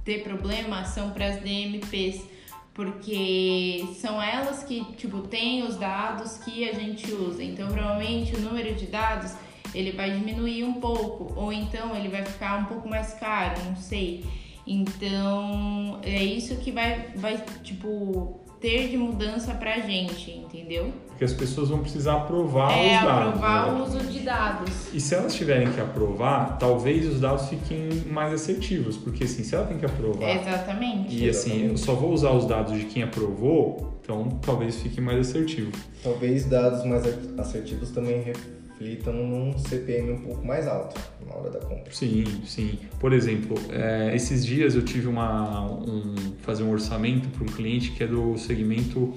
[0.05, 2.25] ter problema são para as DMPs,
[2.73, 7.43] porque são elas que, tipo, têm os dados que a gente usa.
[7.43, 9.33] Então, provavelmente o número de dados
[9.73, 13.75] ele vai diminuir um pouco, ou então ele vai ficar um pouco mais caro, não
[13.75, 14.23] sei.
[14.65, 20.93] Então, é isso que vai, vai tipo, ter de mudança pra gente, entendeu?
[21.15, 23.28] Porque as pessoas vão precisar aprovar é, os dados.
[23.30, 23.80] aprovar né?
[23.80, 24.93] o uso de dados.
[24.93, 29.56] E se elas tiverem que aprovar, talvez os dados fiquem mais assertivos, porque assim, se
[29.56, 30.30] ela tem que aprovar.
[30.30, 31.15] Exatamente.
[31.15, 35.30] E assim, eu só vou usar os dados de quem aprovou, então talvez fique mais
[35.30, 35.71] assertivo.
[36.04, 37.06] Talvez dados mais
[37.39, 41.91] assertivos também reflitam num CPM um pouco mais alto na hora da compra.
[41.91, 42.78] Sim, sim.
[42.99, 47.91] Por exemplo, é, esses dias eu tive uma um, fazer um orçamento para um cliente
[47.91, 49.13] que é do segmento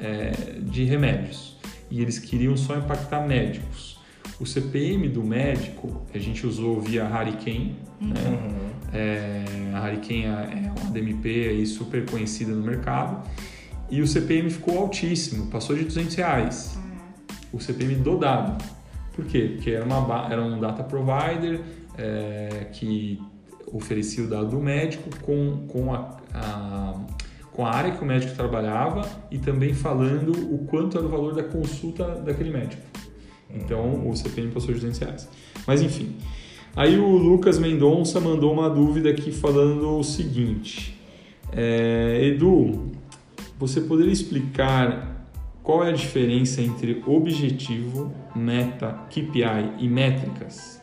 [0.00, 1.56] é, de remédios
[1.90, 3.98] e eles queriam só impactar médicos.
[4.38, 8.14] O CPM do médico a gente usou via Hurricane, né?
[8.26, 8.70] Uhum.
[8.92, 13.22] É, a Hurricane é uma DMP aí super conhecida no mercado
[13.90, 16.78] e o CPM ficou altíssimo, passou de 200 reais.
[17.52, 18.64] O CPM do dado.
[19.12, 19.52] Por quê?
[19.54, 21.60] Porque era, uma, era um data provider
[21.98, 23.20] é, que
[23.66, 26.94] oferecia o dado do médico com, com, a, a,
[27.52, 31.34] com a área que o médico trabalhava e também falando o quanto era o valor
[31.34, 32.82] da consulta daquele médico.
[33.52, 35.28] Então o CPM passou de 200 reais.
[35.66, 36.16] Mas enfim.
[36.76, 40.98] Aí o Lucas Mendonça mandou uma dúvida aqui falando o seguinte:
[41.52, 42.92] é, Edu,
[43.58, 45.28] você poderia explicar
[45.62, 50.79] qual é a diferença entre objetivo, meta, KPI e métricas?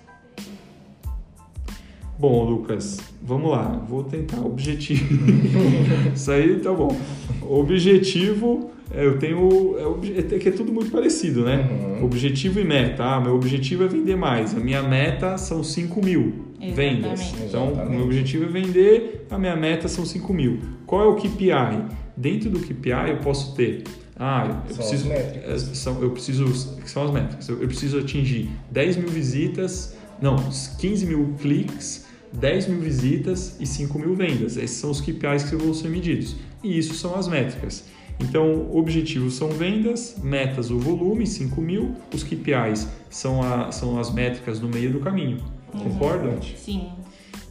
[2.19, 4.39] Bom, Lucas, vamos lá, vou tentar.
[4.41, 5.23] Objetivo.
[6.15, 6.97] Isso aí tá bom.
[7.41, 9.75] Objetivo, é, eu tenho.
[10.03, 11.69] É, é que é tudo muito parecido, né?
[11.69, 12.06] Uhum.
[12.06, 13.03] Objetivo e meta.
[13.03, 14.56] Ah, meu objetivo é vender mais.
[14.56, 17.19] A minha meta são 5 mil vendas.
[17.21, 17.47] Exatamente.
[17.47, 17.95] Então, o Exatamente.
[17.95, 20.60] meu objetivo é vender, a minha meta são 5 mil.
[20.88, 21.97] Qual é o KPI?
[22.15, 23.84] Dentro do KPI eu posso ter.
[24.19, 25.12] Ah, eu São preciso.
[25.12, 26.77] as é, São, eu preciso.
[26.77, 27.47] que São as métricas.
[27.47, 30.36] Eu preciso atingir 10 mil visitas, não,
[30.80, 32.07] 15 mil cliques,
[32.39, 34.58] 10 mil visitas e 5 mil vendas.
[34.58, 36.36] Esses são os KPIs que vão ser medidos.
[36.63, 37.86] E isso são as métricas.
[38.19, 44.12] Então, objetivos são vendas, metas o volume, 5 mil, os KPIs são, a, são as
[44.12, 45.38] métricas no meio do caminho.
[45.71, 46.39] Concordam?
[46.41, 46.89] Sim.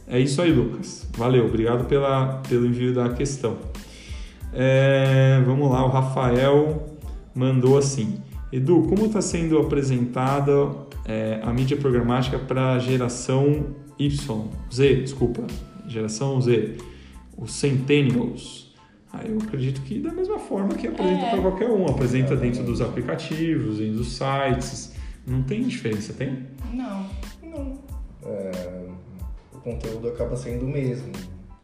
[0.07, 1.07] É isso aí, Lucas.
[1.17, 3.57] Valeu, obrigado pela, pelo envio da questão.
[4.53, 6.97] É, vamos lá, o Rafael
[7.35, 8.21] mandou assim:
[8.51, 10.51] Edu, como está sendo apresentada
[11.05, 13.65] é, a mídia programática para a geração
[13.99, 15.43] Y, Z, desculpa,
[15.87, 16.77] geração Z,
[17.37, 18.73] os Centennials?
[19.11, 21.29] Ah, eu acredito que da mesma forma que apresenta É.
[21.31, 24.93] para qualquer um, apresenta dentro dos aplicativos, dentro dos sites,
[25.25, 26.45] não tem diferença, tem?
[26.73, 27.05] Não.
[27.43, 27.77] Não.
[28.25, 28.85] É,
[29.53, 31.11] o conteúdo acaba sendo o mesmo.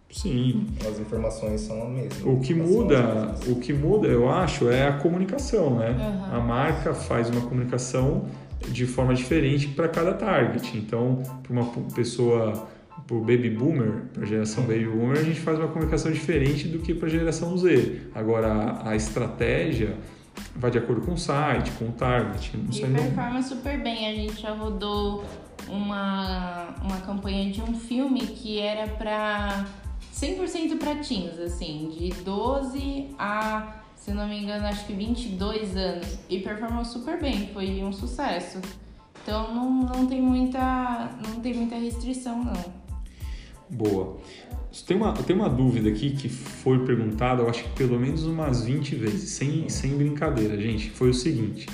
[0.10, 2.24] Sim, As informações são as mesmas.
[2.24, 5.90] O que muda, o que muda, eu acho, é a comunicação, né?
[5.90, 6.38] Aham.
[6.38, 8.26] A marca faz uma comunicação
[8.70, 10.78] de forma diferente para cada target.
[10.78, 12.68] Então, para uma pessoa,
[13.08, 16.68] para o baby boomer, para a geração baby boomer, a gente faz uma comunicação diferente
[16.68, 18.02] do que para a geração Z.
[18.16, 19.98] Agora, a, estratégia
[20.56, 22.58] vai de acordo com o site, com o target.
[22.58, 24.08] Não E sei, não- performa super bem.
[24.10, 25.24] A gente já rodou
[25.68, 29.66] uma, uma campanha de um filme que era pra
[30.14, 36.18] 100% pra teens, assim, de 12 a, se não me engano, acho que 22 anos.
[36.30, 38.60] E performou super bem, foi um sucesso.
[39.22, 42.84] Então não, não tem muita não tem muita restrição não.
[43.70, 44.18] Boa.
[44.86, 48.66] Tem uma, tem uma dúvida aqui que foi perguntada, eu acho que pelo menos umas
[48.66, 50.90] 20 vezes, sem, sem brincadeira, gente.
[50.90, 51.68] Foi o seguinte: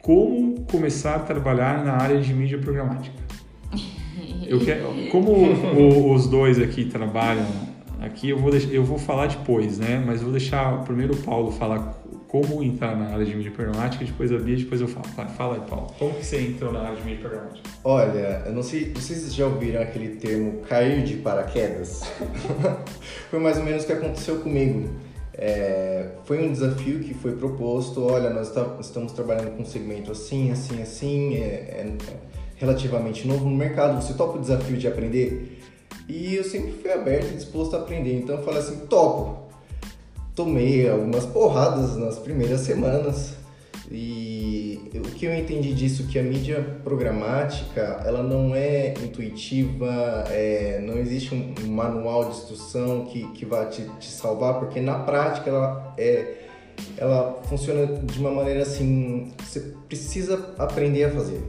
[0.00, 3.16] como começar a trabalhar na área de mídia programática?
[4.46, 7.46] Eu quero, como o- os dois aqui trabalham
[8.06, 10.02] aqui, eu vou, deix- eu vou falar depois, né?
[10.04, 11.94] Mas vou deixar primeiro o Paulo falar
[12.28, 15.06] como entrar na área de mídia programática, depois a Bia, depois eu falo.
[15.36, 15.86] Fala aí, Paulo.
[15.98, 17.68] Como que você entrou na área de mídia programática?
[17.84, 22.02] Olha, eu não sei, vocês já ouviram aquele termo cair de paraquedas?
[23.30, 24.88] foi mais ou menos o que aconteceu comigo.
[25.36, 30.12] É, foi um desafio que foi proposto, olha, nós tá- estamos trabalhando com um segmento
[30.12, 31.96] assim, assim, assim, é, é-
[32.56, 35.53] relativamente novo no mercado, você topa o desafio de aprender?
[36.08, 39.44] E eu sempre fui aberto e disposto a aprender, então eu falei assim, topo.
[40.34, 43.34] Tomei algumas porradas nas primeiras semanas
[43.90, 50.80] e o que eu entendi disso que a mídia programática ela não é intuitiva, é,
[50.82, 55.50] não existe um, manual de instrução que, que vai te, te salvar, porque na prática
[55.50, 56.40] ela é
[56.96, 61.40] ela funciona de uma maneira assim, você precisa aprender a fazer.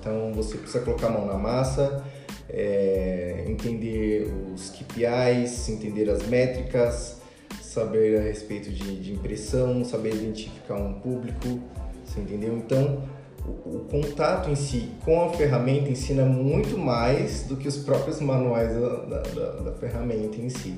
[0.00, 2.04] Então você precisa colocar a mão na massa,
[2.52, 7.20] é, entender os KPIs, entender as métricas,
[7.60, 11.60] saber a respeito de, de impressão, saber identificar um público,
[12.04, 12.56] você entendeu?
[12.58, 13.02] Então
[13.46, 18.20] o, o, contato em si com a ferramenta ensina muito mais do que os próprios
[18.20, 20.76] manuais da, da, da ferramenta em si.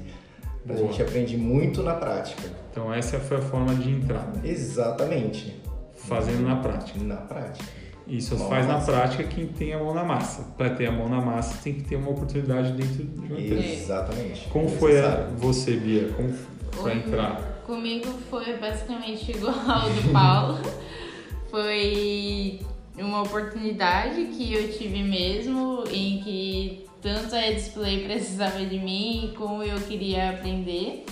[0.66, 2.42] A gente aprende muito na prática.
[2.70, 4.40] Então essa foi a forma de entrada.
[4.46, 5.60] Exatamente.
[5.94, 6.98] Fazendo na prática.
[7.02, 7.83] Na prática.
[8.06, 10.42] Isso faz na, na prática quem tem a mão na massa.
[10.56, 13.66] Para ter a mão na massa, tem que ter uma oportunidade dentro de uma empresa.
[13.66, 14.48] Exatamente.
[14.48, 16.08] Como foi a, você, Bia?
[16.08, 16.34] Como
[16.82, 17.62] para entrar?
[17.66, 20.58] Comigo foi basicamente igual ao do Paulo.
[21.50, 22.60] foi
[22.98, 29.62] uma oportunidade que eu tive mesmo, em que tanto a display precisava de mim como
[29.62, 31.06] eu queria aprender.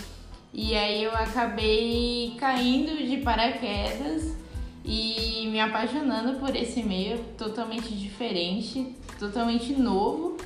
[0.53, 4.42] E aí eu acabei caindo de paraquedas
[4.85, 10.37] e me apaixonando por esse meio totalmente diferente, totalmente novo.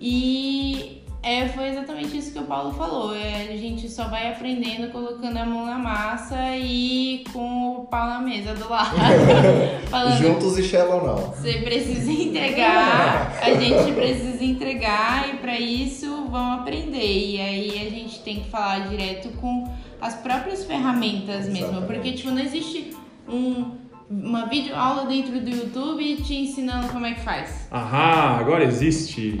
[0.00, 3.14] E é, foi exatamente isso que o Paulo falou.
[3.14, 8.06] É, a gente só vai aprendendo colocando a mão na massa e com o pau
[8.06, 8.96] na mesa do lado.
[9.90, 11.16] Falando, Juntos e Shallow não.
[11.32, 16.98] Você precisa entregar, a gente precisa entregar e para isso vamos aprender.
[16.98, 19.64] E aí a gente tem que falar direto com
[20.00, 21.70] as próprias ferramentas mesmo.
[21.70, 21.86] Exatamente.
[21.86, 22.94] Porque, tipo, não existe
[23.28, 27.66] um uma videoaula dentro do YouTube te ensinando como é que faz.
[27.72, 29.36] Aham, agora existe.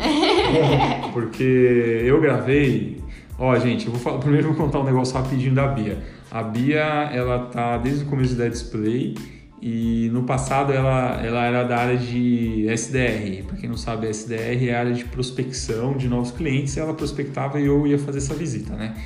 [1.14, 3.00] Porque eu gravei.
[3.38, 6.02] Ó, gente, eu vou falar, primeiro vou contar um negócio rapidinho da Bia.
[6.30, 9.14] A Bia, ela tá desde o começo da Display
[9.60, 13.44] e no passado ela, ela era da área de SDR.
[13.46, 16.76] Para quem não sabe, SDR é a área de prospecção de novos clientes.
[16.76, 18.96] Ela prospectava e eu ia fazer essa visita, né?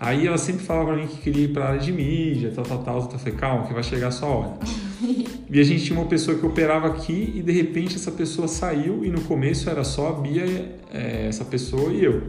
[0.00, 2.78] Aí ela sempre falava pra mim que queria ir pra área de mídia, tal, tal,
[2.78, 3.10] tal.
[3.12, 4.58] Eu falei, calma, que vai chegar a sua hora.
[5.50, 9.04] e a gente tinha uma pessoa que operava aqui e de repente essa pessoa saiu
[9.04, 12.22] e no começo era só a Bia, é, essa pessoa e eu.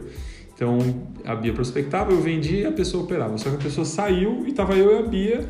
[0.54, 0.78] Então
[1.24, 3.38] a Bia prospectava, eu vendia e a pessoa operava.
[3.38, 5.48] Só que a pessoa saiu e tava eu e a Bia.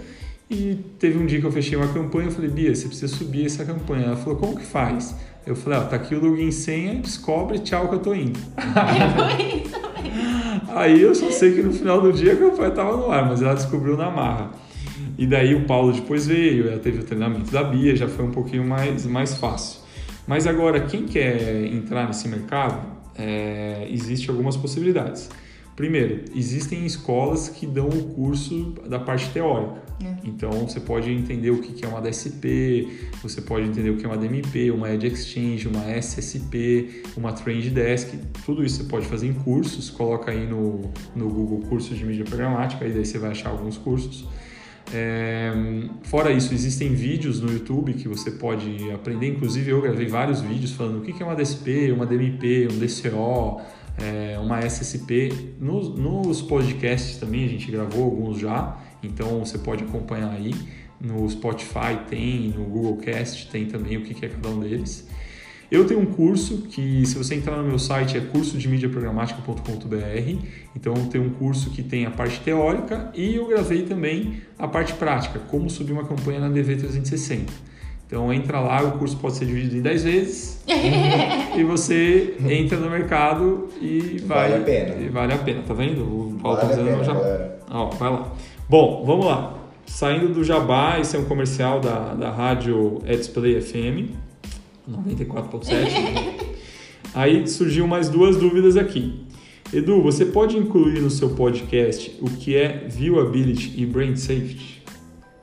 [0.49, 3.47] E teve um dia que eu fechei uma campanha, eu falei, Bia, você precisa subir
[3.47, 4.07] essa campanha.
[4.07, 5.17] Ela falou, como que faz?
[5.45, 8.39] Eu falei, ó, tá aqui o login senha, descobre, tchau que eu tô indo.
[8.57, 9.92] É isso
[10.69, 13.43] Aí eu só sei que no final do dia a campanha estava no ar, mas
[13.43, 14.51] ela descobriu na marra.
[15.19, 18.31] E daí o Paulo depois veio, ela teve o treinamento da Bia, já foi um
[18.31, 19.81] pouquinho mais, mais fácil.
[20.27, 22.81] Mas agora, quem quer entrar nesse mercado,
[23.17, 25.29] é, existe algumas possibilidades.
[25.83, 29.83] Primeiro, existem escolas que dão o curso da parte teórica.
[30.01, 30.15] É.
[30.23, 32.87] Então, você pode entender o que é uma DSP,
[33.21, 37.69] você pode entender o que é uma DMP, uma Edge Exchange, uma SSP, uma Trend
[37.71, 38.17] Desk.
[38.47, 39.91] Tudo isso você pode fazer em cursos.
[39.91, 40.83] Coloca aí no,
[41.17, 44.25] no Google cursos de mídia programática, aí daí você vai achar alguns cursos.
[44.95, 45.53] É,
[46.05, 49.27] fora isso, existem vídeos no YouTube que você pode aprender.
[49.31, 53.61] Inclusive, eu gravei vários vídeos falando o que é uma DSP, uma DMP, um DCO
[53.99, 55.55] é, uma SSP.
[55.59, 60.55] Nos, nos podcasts também a gente gravou alguns já, então você pode acompanhar aí.
[61.01, 65.09] No Spotify tem, no Google Cast tem também o que é cada um deles.
[65.73, 70.47] Eu tenho um curso que, se você entrar no meu site, é curso de programática.com.br.
[70.77, 74.93] Então, tenho um curso que tem a parte teórica e eu gravei também a parte
[74.93, 77.49] prática, como subir uma campanha na DV360.
[78.13, 80.63] Então entra lá, o curso pode ser dividido em 10 vezes
[81.57, 84.51] e você entra no mercado e vai.
[84.51, 84.95] Vale a pena.
[85.03, 86.03] E vale a pena, tá vendo?
[86.03, 87.15] O Paulo vale tá dizendo já.
[87.71, 88.31] Ó, vai lá.
[88.69, 89.55] Bom, vamos lá.
[89.87, 94.11] Saindo do Jabá, esse é um comercial da, da rádio Edsplay FM
[94.91, 95.73] 94.7.
[97.15, 99.25] Aí surgiu mais duas dúvidas aqui.
[99.73, 104.72] Edu, você pode incluir no seu podcast o que é viewability e brand safety?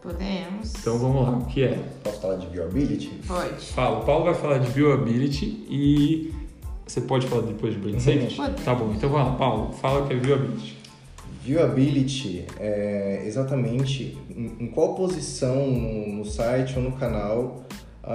[0.01, 0.73] Podemos.
[0.79, 1.77] Então vamos lá, o que é?
[2.03, 3.07] Posso falar de viewability?
[3.27, 3.65] Pode.
[3.73, 6.33] Fala, o Paulo vai falar de viewability e
[6.88, 8.35] você pode falar depois de brand safety?
[8.35, 8.63] Pode.
[8.63, 10.77] Tá bom, então vamos lá, Paulo, fala o que é viewability.
[11.43, 17.63] Viewability é exatamente em qual posição no site ou no canal
[18.03, 18.13] a,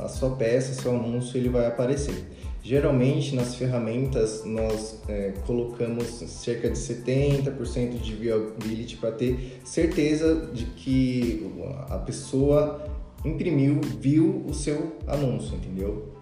[0.00, 2.26] a, a sua peça, seu anúncio ele vai aparecer.
[2.66, 10.64] Geralmente nas ferramentas nós é, colocamos cerca de 70% de viewability para ter certeza de
[10.64, 11.48] que
[11.88, 12.84] a pessoa
[13.24, 16.15] imprimiu, viu o seu anúncio, entendeu?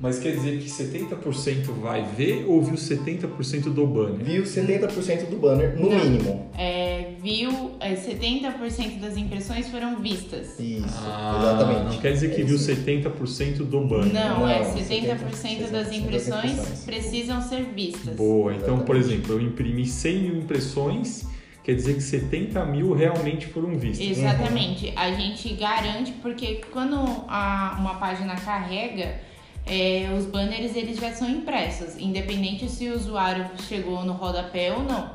[0.00, 4.24] Mas quer dizer que 70% vai ver ou viu 70% do banner?
[4.24, 5.98] Viu 70% do banner, no Não.
[6.04, 6.50] mínimo.
[6.56, 10.58] É, viu, é, 70% das impressões foram vistas.
[10.58, 11.94] Isso, Ah, exatamente.
[11.96, 12.64] Não quer dizer que É viu isso.
[12.74, 14.12] 70% do banner.
[14.14, 18.16] Não, Não, é 70% 70% das impressões precisam ser vistas.
[18.16, 19.06] Boa, então, por Exatamente.
[19.28, 21.26] exemplo, eu imprimi 100 mil impressões,
[21.62, 24.16] quer dizer que 70 mil realmente foram vistas.
[24.16, 24.94] Exatamente.
[24.96, 26.96] A gente garante, porque quando
[27.28, 29.28] a- uma página carrega,
[29.70, 34.82] é, os banners eles já são impressos, independente se o usuário chegou no rodapé ou
[34.82, 35.08] não.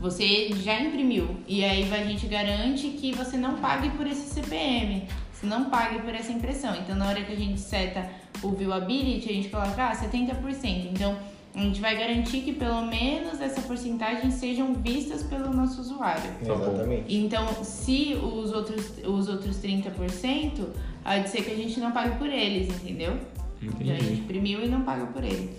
[0.00, 1.36] Você já imprimiu.
[1.46, 5.06] E aí a gente garante que você não pague por esse CPM.
[5.32, 6.74] Você não pague por essa impressão.
[6.74, 8.10] Então na hora que a gente seta
[8.42, 10.88] o viewability, a gente coloca ah, 70%.
[10.92, 11.16] Então
[11.54, 16.28] a gente vai garantir que pelo menos essa porcentagem sejam vistas pelo nosso usuário.
[16.44, 16.54] Tá.
[16.54, 17.14] Exatamente.
[17.14, 20.66] Então, se os outros, os outros 30%,
[21.04, 23.16] há de ser que a gente não pague por eles, entendeu?
[23.62, 24.20] Então a gente Entendi.
[24.20, 25.50] imprimiu e não paga por ele.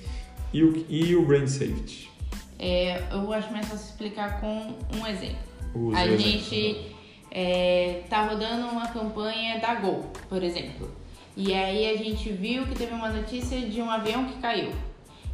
[0.53, 2.09] E o, e o brand safety?
[2.59, 5.37] É, eu acho mais fácil explicar com um exemplo.
[5.73, 6.93] Use a gente
[7.31, 10.89] é, tá rodando uma campanha da Gol, por exemplo.
[11.35, 14.71] E aí a gente viu que teve uma notícia de um avião que caiu.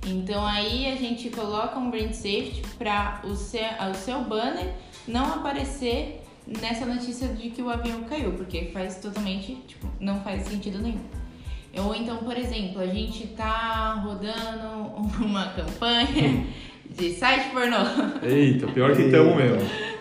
[0.07, 4.73] Então aí a gente coloca um brand safety para o seu, o seu banner
[5.05, 10.47] não aparecer nessa notícia de que o avião caiu, porque faz totalmente, tipo, não faz
[10.47, 11.03] sentido nenhum.
[11.77, 14.91] Ou então, por exemplo, a gente tá rodando
[15.23, 16.45] uma campanha
[16.89, 17.77] de site pornô.
[18.23, 19.59] Eita, pior que estamos mesmo.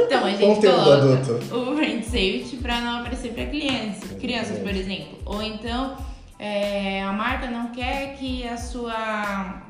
[0.00, 5.18] Então, a gente coloca o brand safety para não aparecer para crianças, crianças, por exemplo.
[5.24, 5.96] Ou então,
[6.38, 9.62] é, a marca não quer que a sua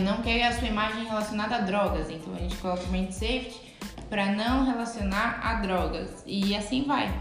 [0.00, 3.60] não quer a sua imagem relacionada a drogas, então a gente coloca o brand safety
[4.08, 7.12] para não relacionar a drogas e assim vai.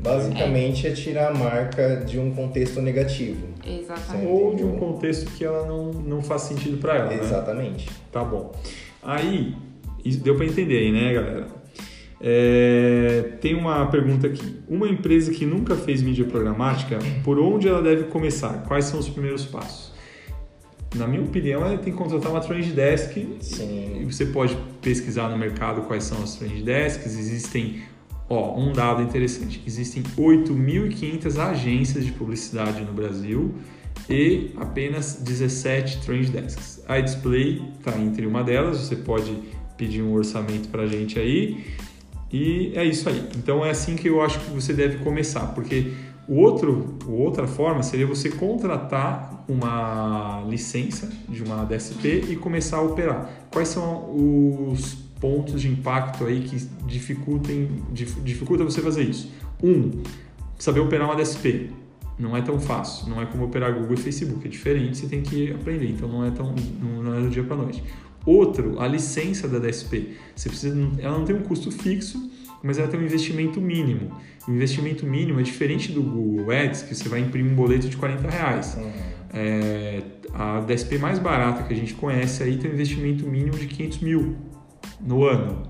[0.00, 3.48] Basicamente é tirar a marca de um contexto negativo.
[3.66, 4.26] Exatamente.
[4.26, 7.20] Ou de um contexto que ela não, não faz sentido para ela, né?
[7.20, 7.90] Exatamente.
[8.12, 8.52] Tá bom.
[9.02, 9.54] Aí,
[10.22, 11.46] deu para entender aí, né, galera?
[12.20, 14.60] É, tem uma pergunta aqui.
[14.68, 18.64] Uma empresa que nunca fez mídia programática, por onde ela deve começar?
[18.66, 19.92] Quais são os primeiros passos?
[20.94, 23.14] Na minha opinião, ela tem que contratar uma trend desk.
[23.40, 24.00] Sim.
[24.00, 27.18] E você pode pesquisar no mercado quais são as trend desks.
[27.18, 27.82] Existem,
[28.28, 29.62] ó, um dado interessante.
[29.66, 33.54] Existem 8.500 agências de publicidade no Brasil
[34.08, 36.82] e apenas 17 trend desks.
[36.86, 38.78] A Display está entre uma delas.
[38.78, 39.36] Você pode
[39.76, 41.64] pedir um orçamento para a gente aí.
[42.32, 43.26] E é isso aí.
[43.36, 45.92] Então é assim que eu acho que você deve começar, porque
[46.28, 52.82] o outro, outra forma seria você contratar uma licença de uma DSP e começar a
[52.82, 53.30] operar.
[53.50, 54.14] Quais são
[54.70, 56.56] os pontos de impacto aí que
[56.86, 59.32] dificultem, dif- dificulta você fazer isso?
[59.62, 60.02] Um,
[60.58, 61.70] saber operar uma DSP.
[62.18, 65.22] Não é tão fácil, não é como operar Google e Facebook, é diferente, você tem
[65.22, 66.52] que aprender, então não é tão
[66.82, 67.82] não não é do dia para noite.
[68.26, 70.16] Outro, a licença da DSP.
[70.34, 72.30] Você precisa, ela não tem um custo fixo,
[72.62, 74.10] mas ela tem um investimento mínimo.
[74.46, 77.96] O investimento mínimo é diferente do Google Ads, que você vai imprimir um boleto de
[77.96, 78.76] 40 reais.
[78.76, 78.90] Uhum.
[79.32, 80.02] É,
[80.34, 83.98] a DSP mais barata que a gente conhece aí tem um investimento mínimo de 500
[84.00, 84.36] mil
[85.00, 85.62] no ano.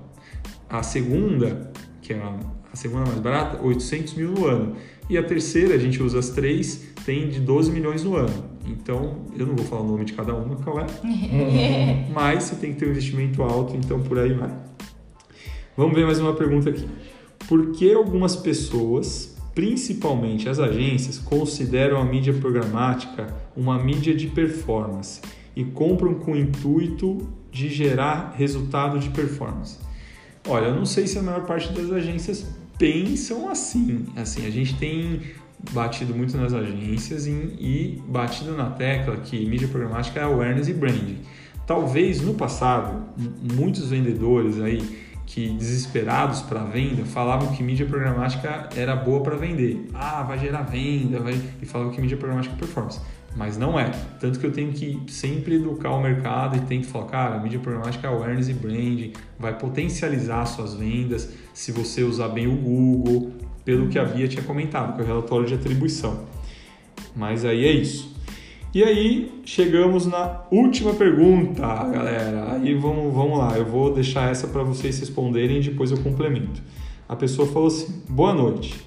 [0.69, 2.39] A segunda, que é a,
[2.71, 4.75] a segunda mais barata, 800 mil no ano.
[5.09, 8.49] E a terceira, a gente usa as três, tem de 12 milhões no ano.
[8.65, 12.73] Então, eu não vou falar o nome de cada uma, qual é, mas você tem
[12.73, 14.51] que ter um investimento alto, então por aí vai.
[15.75, 16.87] Vamos ver mais uma pergunta aqui.
[17.47, 25.21] Por que algumas pessoas, principalmente as agências, consideram a mídia programática uma mídia de performance
[25.59, 29.77] e compram com o intuito de gerar resultado de performance?
[30.47, 32.47] Olha, eu não sei se a maior parte das agências
[32.77, 34.05] pensam assim.
[34.15, 35.19] Assim, a gente tem
[35.73, 40.73] batido muito nas agências e, e batido na tecla que mídia programática é awareness e
[40.73, 41.17] branding.
[41.67, 43.03] Talvez no passado,
[43.53, 44.81] muitos vendedores aí
[45.25, 49.89] que desesperados para venda falavam que mídia programática era boa para vender.
[49.93, 51.39] Ah, vai gerar venda, vai...
[51.61, 53.01] e falavam que mídia programática é performance.
[53.35, 53.91] Mas não é.
[54.19, 57.39] Tanto que eu tenho que sempre educar o mercado e tenho que falar, cara, a
[57.39, 62.55] mídia programática é awareness e branding, vai potencializar suas vendas se você usar bem o
[62.55, 66.25] Google, pelo que a Bia tinha comentado, que é o relatório de atribuição.
[67.15, 68.15] Mas aí é isso.
[68.73, 72.53] E aí chegamos na última pergunta, galera.
[72.53, 76.61] Aí vamos, vamos lá, eu vou deixar essa para vocês responderem e depois eu complemento.
[77.07, 78.79] A pessoa falou assim: boa noite.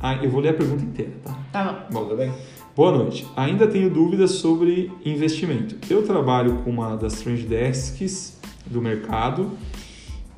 [0.00, 1.38] Ah, eu vou ler a pergunta inteira, tá?
[1.52, 2.04] Tá bom.
[2.04, 2.32] Tudo bem?
[2.78, 3.26] Boa noite.
[3.34, 5.74] Ainda tenho dúvidas sobre investimento.
[5.90, 9.50] Eu trabalho com uma das trend desks do mercado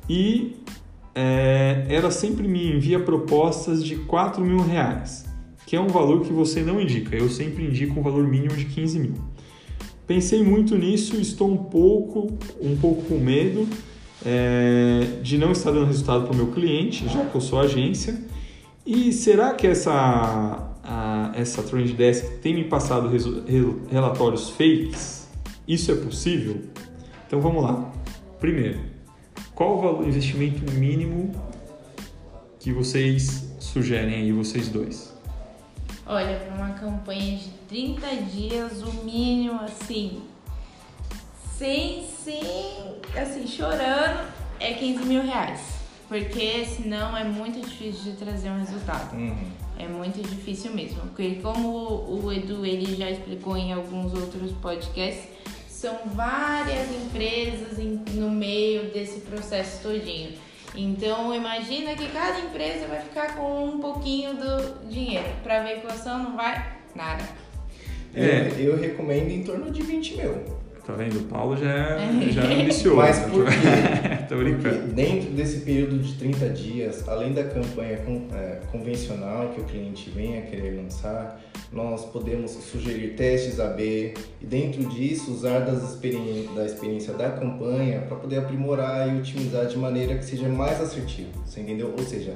[0.09, 0.55] e
[1.13, 5.23] é, ela sempre me envia propostas de 4 mil reais,
[5.67, 7.15] que é um valor que você não indica.
[7.15, 9.13] Eu sempre indico um valor mínimo de 15 mil.
[10.07, 13.67] Pensei muito nisso, estou um pouco, um pouco com medo
[14.25, 18.19] é, de não estar dando resultado para o meu cliente, já que eu sou agência.
[18.83, 23.09] E será que essa, a, essa Trend Desk tem me passado
[23.89, 25.29] relatórios fakes?
[25.65, 26.61] Isso é possível?
[27.25, 27.89] Então vamos lá.
[28.41, 28.81] Primeiro,
[29.55, 31.33] qual o valor, investimento mínimo
[32.59, 35.15] que vocês sugerem aí, vocês dois?
[36.05, 40.21] Olha, para uma campanha de 30 dias, o mínimo assim,
[41.57, 42.41] sem, sem,
[43.15, 44.27] assim, chorando,
[44.59, 45.61] é 15 mil reais.
[46.09, 49.15] Porque senão é muito difícil de trazer um resultado.
[49.15, 49.60] Uhum.
[49.77, 51.01] É muito difícil mesmo.
[51.01, 55.27] Porque como o Edu ele já explicou em alguns outros podcasts,
[55.67, 57.77] são várias empresas
[58.13, 60.33] no meio desse processo todinho.
[60.75, 65.27] Então imagina que cada empresa vai ficar com um pouquinho do dinheiro.
[65.43, 67.23] Para ver equação não vai nada.
[68.13, 70.60] É, eu recomendo em torno de 20 mil.
[70.85, 71.19] Tá vendo?
[71.19, 72.97] O Paulo já é, já é ambicioso.
[72.97, 73.51] Mas por quê?
[74.27, 74.77] Tô brincando.
[74.77, 77.99] Porque dentro desse período de 30 dias, além da campanha
[78.33, 81.39] é, convencional que o cliente venha querer lançar,
[81.71, 88.01] nós podemos sugerir testes AB e dentro disso usar das experi da experiência da campanha
[88.01, 91.93] para poder aprimorar e otimizar de maneira que seja mais assertivo, você entendeu?
[91.97, 92.35] Ou seja,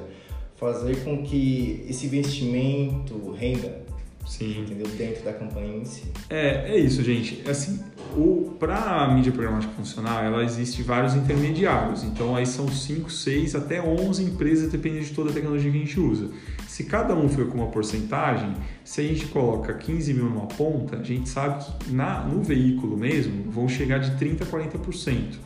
[0.56, 3.85] fazer com que esse investimento renda
[4.26, 4.62] Sim.
[4.62, 4.88] Entendeu?
[4.88, 6.04] Dentro da campanha em si.
[6.28, 7.48] É, é isso, gente.
[7.48, 7.80] Assim,
[8.58, 12.02] para a mídia programática funcionar, ela existe vários intermediários.
[12.02, 15.80] Então, aí são 5, 6, até 11 empresas, dependendo de toda a tecnologia que a
[15.80, 16.30] gente usa.
[16.66, 18.54] Se cada um for com uma porcentagem,
[18.84, 22.96] se a gente coloca 15 mil numa ponta, a gente sabe que na, no veículo
[22.96, 25.36] mesmo vão chegar de 30% a 40%.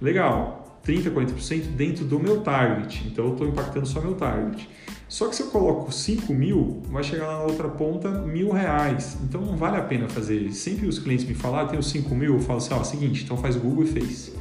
[0.00, 3.06] Legal, 30% a 40% dentro do meu target.
[3.06, 4.68] Então, eu estou impactando só meu target.
[5.10, 9.18] Só que se eu coloco 5 mil, vai chegar lá na outra ponta mil reais.
[9.24, 10.52] Então não vale a pena fazer.
[10.52, 13.36] Sempre os clientes me falam, ah, tenho 5 mil, eu falo assim, ó, seguinte, então
[13.36, 14.32] faz Google e Face.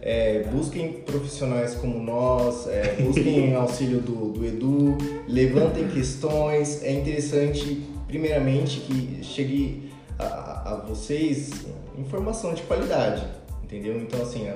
[0.02, 4.96] É, busquem profissionais como nós, é, busquem auxílio do, do Edu,
[5.28, 6.84] levantem questões.
[6.84, 11.66] É interessante primeiramente que chegue a, a vocês
[11.98, 13.24] informação de qualidade,
[13.64, 13.98] entendeu?
[13.98, 14.50] Então, assim,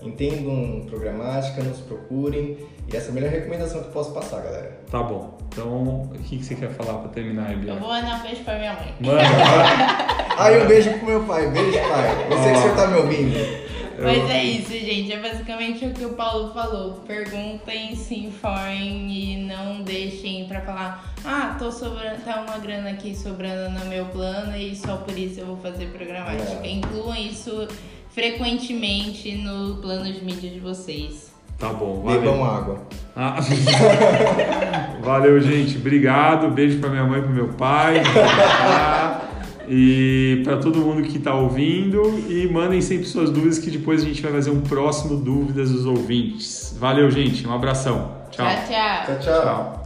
[0.00, 2.58] entendam programática, nos procurem
[2.92, 4.80] e essa é a melhor recomendação que eu posso passar, galera.
[4.90, 5.38] Tá bom.
[5.48, 7.72] Então, o que, que você quer falar pra terminar, Bia?
[7.72, 8.94] Eu vou mandar um beijo pra minha mãe.
[9.00, 9.22] Manda.
[10.38, 11.50] Aí um beijo pro meu pai.
[11.50, 12.26] Beijo, pai.
[12.30, 13.71] Eu sei que você tá me ouvindo.
[14.04, 15.12] Mas é isso, gente.
[15.12, 17.02] É basicamente o que o Paulo falou.
[17.06, 23.14] Perguntem, se informem e não deixem pra falar: ah, tô sobrando, tá uma grana aqui
[23.14, 26.60] sobrando no meu plano e só por isso eu vou fazer programática.
[26.62, 26.70] É.
[26.70, 27.68] Incluam isso
[28.10, 31.32] frequentemente no plano de mídia de vocês.
[31.58, 32.20] Tá bom, valeu.
[32.20, 32.80] Bebam água.
[33.14, 33.36] Ah.
[35.00, 35.76] valeu, gente.
[35.76, 36.50] Obrigado.
[36.50, 38.02] Beijo pra minha mãe e pro meu pai.
[39.74, 44.04] e para todo mundo que está ouvindo e mandem sempre suas dúvidas que depois a
[44.04, 46.76] gente vai fazer um próximo dúvidas dos ouvintes.
[46.78, 47.46] Valeu, gente.
[47.48, 48.10] Um abração.
[48.30, 48.46] Tchau.
[48.46, 49.16] Tchau, tchau.
[49.16, 49.81] tchau, tchau.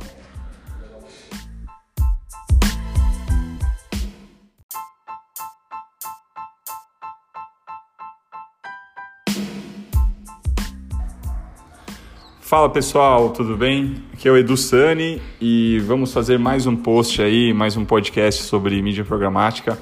[12.47, 13.97] Fala pessoal, tudo bem?
[14.13, 18.45] Aqui é o Edu Sani e vamos fazer mais um post aí, mais um podcast
[18.45, 19.77] sobre mídia programática.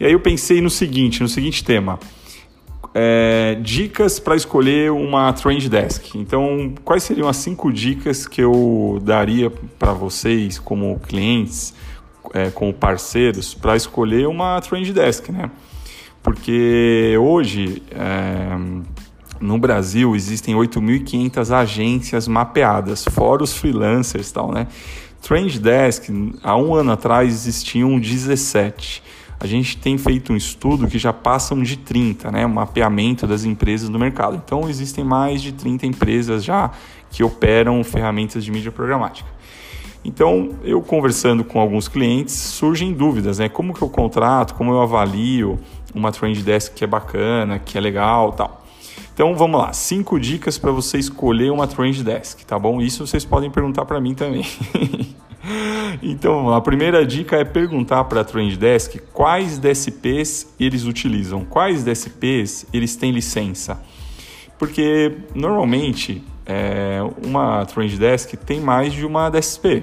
[0.00, 2.00] E aí eu pensei no seguinte, no seguinte tema.
[2.94, 6.16] É, dicas para escolher uma Trend Desk.
[6.16, 11.74] Então, quais seriam as cinco dicas que eu daria para vocês, como clientes,
[12.32, 15.50] é, como parceiros, para escolher uma Trend Desk, né?
[16.26, 18.56] porque hoje é,
[19.40, 24.66] no Brasil existem 8.500 agências mapeadas, fora os freelancers e tal, né?
[25.20, 26.08] Trend Desk,
[26.42, 29.02] há um ano atrás existiam 17.
[29.38, 32.46] A gente tem feito um estudo que já passam de 30, né?
[32.46, 34.40] Mapeamento das empresas do mercado.
[34.42, 36.70] Então existem mais de 30 empresas já
[37.10, 39.28] que operam ferramentas de mídia programática.
[40.04, 43.48] Então, eu conversando com alguns clientes, surgem dúvidas, né?
[43.48, 45.58] Como que eu contrato, como eu avalio
[45.92, 48.65] uma Trend Desk que é bacana, que é legal, tal.
[49.16, 52.82] Então, vamos lá, cinco dicas para você escolher uma Trend Desk, tá bom?
[52.82, 54.44] Isso vocês podem perguntar para mim também.
[56.02, 61.82] então, a primeira dica é perguntar para a Trend Desk quais DSPs eles utilizam, quais
[61.82, 63.82] DSPs eles têm licença.
[64.58, 69.82] Porque normalmente é, uma Trend Desk tem mais de uma DSP.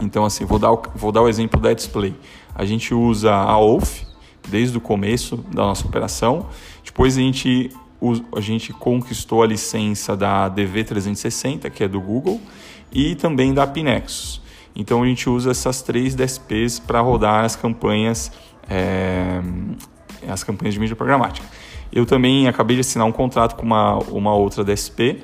[0.00, 2.14] Então, assim, vou dar, o, vou dar o exemplo da Display.
[2.54, 4.06] A gente usa a OAuth
[4.48, 6.46] desde o começo da nossa operação.
[6.84, 7.72] Depois a gente,
[8.36, 12.40] a gente conquistou a licença da DV360, que é do Google,
[12.92, 14.42] e também da Pinexus.
[14.76, 18.30] Então a gente usa essas três DSPs para rodar as campanhas,
[18.68, 19.40] é,
[20.28, 21.46] as campanhas de mídia programática.
[21.92, 25.22] Eu também acabei de assinar um contrato com uma, uma outra DSP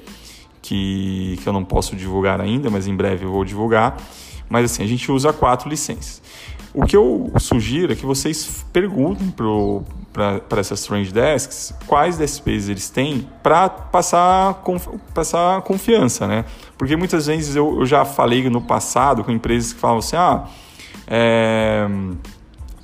[0.62, 3.96] que, que eu não posso divulgar ainda, mas em breve eu vou divulgar.
[4.48, 6.22] Mas assim, a gente usa quatro licenças.
[6.72, 9.34] O que eu sugiro é que vocês perguntem
[10.12, 14.62] para essas Strange Desks quais DSPs eles têm para passar,
[15.12, 16.44] passar confiança, né?
[16.78, 20.44] Porque muitas vezes eu, eu, já falei no passado com empresas que falam assim, ah,
[21.08, 21.88] é,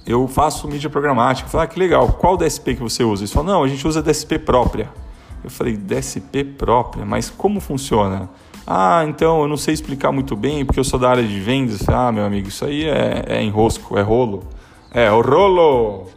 [0.05, 1.47] eu faço mídia programática.
[1.47, 3.23] Eu falo, ah, que legal, qual DSP que você usa?
[3.23, 4.91] Eles falam, não, a gente usa DSP própria.
[5.45, 8.29] Eu falei, DSP própria, mas como funciona?
[8.67, 11.89] Ah, então eu não sei explicar muito bem porque eu sou da área de vendas.
[11.89, 14.43] Ah, meu amigo, isso aí é, é enrosco, é rolo.
[14.93, 16.09] É, o rolo!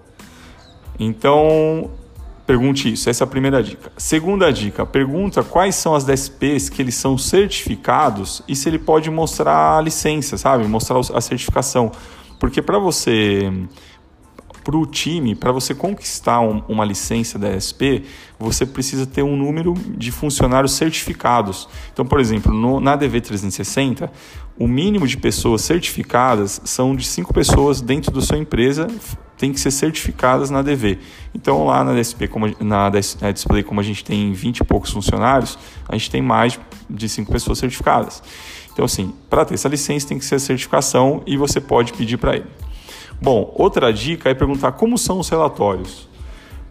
[1.00, 1.92] Então,
[2.48, 3.08] pergunte isso.
[3.10, 3.92] Essa é a primeira dica.
[3.96, 9.12] Segunda dica, pergunta quais são as DSPs que eles são certificados e se ele pode
[9.12, 10.68] mostrar a licença, sabe?
[10.68, 11.92] Mostrar a certificação.
[12.40, 13.52] Porque para você
[14.70, 18.04] para o time, para você conquistar um, uma licença da ESP,
[18.38, 21.68] você precisa ter um número de funcionários certificados.
[21.92, 24.12] Então, por exemplo, no, na DV360,
[24.60, 28.88] o mínimo de pessoas certificadas são de cinco pessoas dentro da sua empresa
[29.40, 31.00] tem que ser certificadas na DV.
[31.34, 32.92] Então, lá na DSP, como, na,
[33.22, 35.58] na Display, como a gente tem 20 e poucos funcionários,
[35.88, 38.22] a gente tem mais de cinco pessoas certificadas.
[38.72, 42.18] Então, assim, para ter essa licença tem que ser a certificação e você pode pedir
[42.18, 42.46] para ele.
[43.22, 46.08] Bom, outra dica é perguntar como são os relatórios.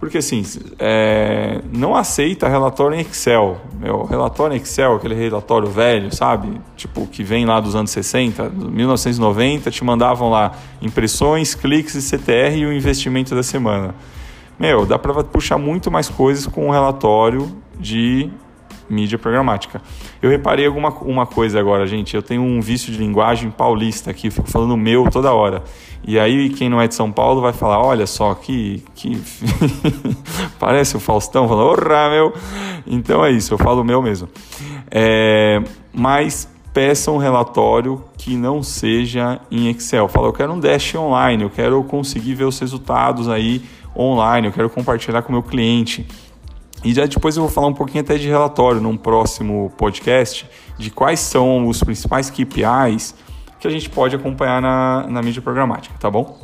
[0.00, 0.44] Porque assim,
[0.78, 3.60] é, não aceita relatório em Excel.
[3.80, 6.60] Meu, relatório em Excel, aquele relatório velho, sabe?
[6.76, 12.58] Tipo, que vem lá dos anos 60, 1990, te mandavam lá impressões, cliques e CTR
[12.58, 13.94] e o investimento da semana.
[14.58, 18.30] Meu, dá para puxar muito mais coisas com um relatório de
[18.88, 19.82] mídia programática.
[20.22, 22.14] Eu reparei alguma uma coisa agora, gente.
[22.14, 25.62] Eu tenho um vício de linguagem paulista aqui, fico falando meu toda hora.
[26.06, 28.82] E aí, quem não é de São Paulo vai falar: olha só, que.
[28.94, 29.20] que...
[30.58, 32.32] Parece o Faustão falando: orra, meu.
[32.86, 34.28] Então é isso, eu falo meu mesmo.
[34.90, 35.62] É...
[35.92, 40.08] Mas peça um relatório que não seja em Excel.
[40.08, 43.62] Fala, eu quero um dash online, eu quero conseguir ver os resultados aí
[43.96, 46.06] online, eu quero compartilhar com o meu cliente.
[46.84, 50.90] E já depois eu vou falar um pouquinho até de relatório num próximo podcast de
[50.90, 53.14] quais são os principais KPIs
[53.58, 56.38] que a gente pode acompanhar na, na mídia programática, tá bom?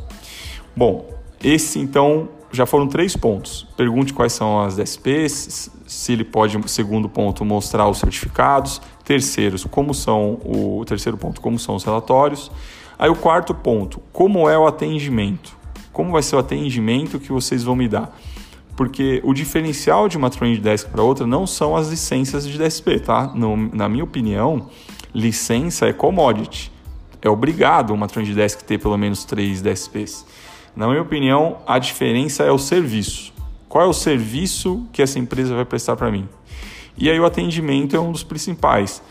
[0.75, 1.09] Bom,
[1.43, 3.67] esse então já foram três pontos.
[3.75, 8.81] Pergunte quais são as DSPs, se ele pode, segundo ponto, mostrar os certificados.
[9.03, 12.51] Terceiros, como são o terceiro ponto, como são os relatórios.
[12.97, 15.55] Aí o quarto ponto, como é o atendimento?
[15.91, 18.15] Como vai ser o atendimento que vocês vão me dar?
[18.75, 22.99] porque o diferencial de uma Trend Desk para outra não são as licenças de DSP,
[22.99, 23.31] tá?
[23.33, 24.67] No, na minha opinião,
[25.13, 26.71] licença é commodity.
[27.25, 30.23] É obrigado uma Trend Desk ter pelo menos três DSPs.
[30.75, 33.33] Na minha opinião, a diferença é o serviço.
[33.67, 36.29] Qual é o serviço que essa empresa vai prestar para mim?
[36.95, 39.01] E aí o atendimento é um dos principais.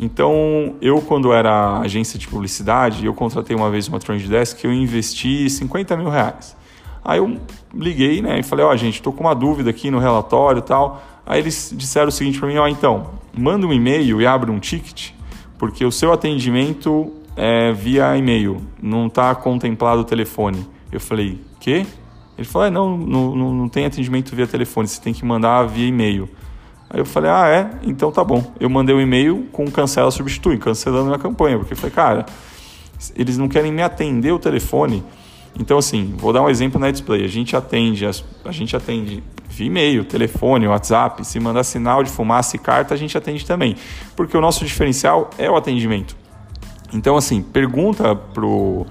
[0.00, 4.66] Então, eu quando era agência de publicidade, eu contratei uma vez uma Trend Desk que
[4.66, 6.56] eu investi 50 mil reais.
[7.04, 7.38] Aí eu
[7.74, 10.62] liguei, né, e falei, ó, oh, gente, tô com uma dúvida aqui no relatório e
[10.62, 11.02] tal.
[11.26, 14.50] Aí eles disseram o seguinte para mim, ó, oh, então, manda um e-mail e abre
[14.50, 15.10] um ticket,
[15.58, 20.66] porque o seu atendimento é via e-mail, não está contemplado o telefone.
[20.90, 21.86] Eu falei, quê?
[22.36, 25.86] Ele falou, é, não, não, não tem atendimento via telefone, você tem que mandar via
[25.86, 26.28] e-mail.
[26.90, 27.70] Aí eu falei, ah, é?
[27.84, 28.52] Então tá bom.
[28.58, 32.26] Eu mandei um e-mail com cancela substitui, cancelando minha campanha, porque eu falei, cara,
[33.14, 35.04] eles não querem me atender o telefone
[35.60, 37.24] Então, assim, vou dar um exemplo na display.
[37.24, 41.24] A gente atende, a gente atende via e-mail, telefone, WhatsApp.
[41.24, 43.76] Se mandar sinal de fumaça e carta, a gente atende também.
[44.16, 46.16] Porque o nosso diferencial é o atendimento.
[46.92, 48.86] Então, assim, pergunta pro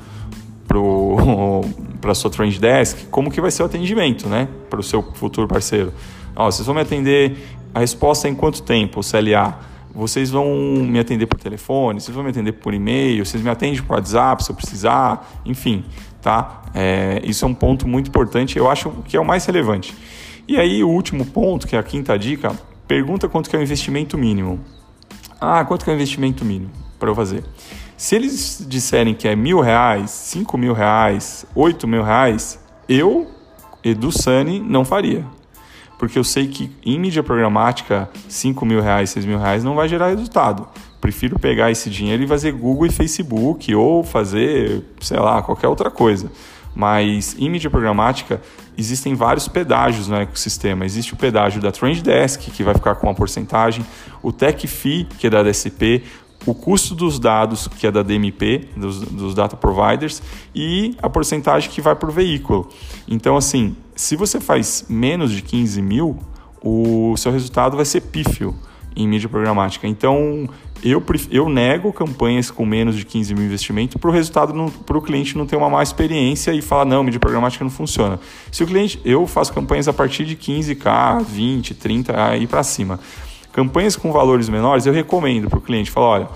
[2.02, 5.48] para sua trend desk como que vai ser o atendimento, né, para o seu futuro
[5.48, 5.94] parceiro.
[6.36, 7.38] Ó, vocês vão me atender
[7.74, 9.60] a resposta é em quanto tempo, CLA?
[9.94, 10.48] Vocês vão
[10.84, 14.44] me atender por telefone, vocês vão me atender por e-mail, vocês me atendem por WhatsApp
[14.44, 15.84] se eu precisar, enfim,
[16.22, 16.64] tá?
[16.74, 19.96] É, isso é um ponto muito importante, eu acho que é o mais relevante.
[20.48, 22.52] E aí o último ponto, que é a quinta dica,
[22.88, 24.60] pergunta quanto que é o investimento mínimo.
[25.40, 27.44] Ah, quanto que é o investimento mínimo para eu fazer?
[27.98, 33.26] Se eles disserem que é mil reais, cinco mil reais, oito mil reais, eu,
[33.84, 35.26] Edu Sani, não faria.
[35.98, 39.90] Porque eu sei que em mídia programática, cinco mil reais, seis mil reais não vai
[39.90, 40.68] gerar resultado.
[41.02, 45.90] Prefiro pegar esse dinheiro e fazer Google e Facebook ou fazer, sei lá, qualquer outra
[45.90, 46.32] coisa.
[46.76, 48.40] Mas em mídia programática
[48.78, 50.86] existem vários pedágios no ecossistema.
[50.86, 53.84] Existe o pedágio da Trend Desk, que vai ficar com uma porcentagem,
[54.22, 56.04] o Tech Fee, que é da DSP,
[56.46, 60.22] o custo dos dados, que é da DMP, dos, dos data providers,
[60.56, 62.70] e a porcentagem que vai o veículo.
[63.08, 66.18] Então, assim, se você faz menos de 15 mil,
[66.62, 68.56] o seu resultado vai ser pífio
[68.96, 69.88] em mídia programática.
[69.88, 70.50] Então,
[70.84, 74.54] eu, eu nego campanhas com menos de 15 mil investimento para o resultado,
[74.86, 78.20] para o cliente não ter uma má experiência e falar, não, mídia programática não funciona.
[78.52, 83.00] Se o cliente, eu faço campanhas a partir de 15k, 20, 30 aí para cima.
[83.58, 86.28] Campanhas com valores menores, eu recomendo para o cliente, falar, olha,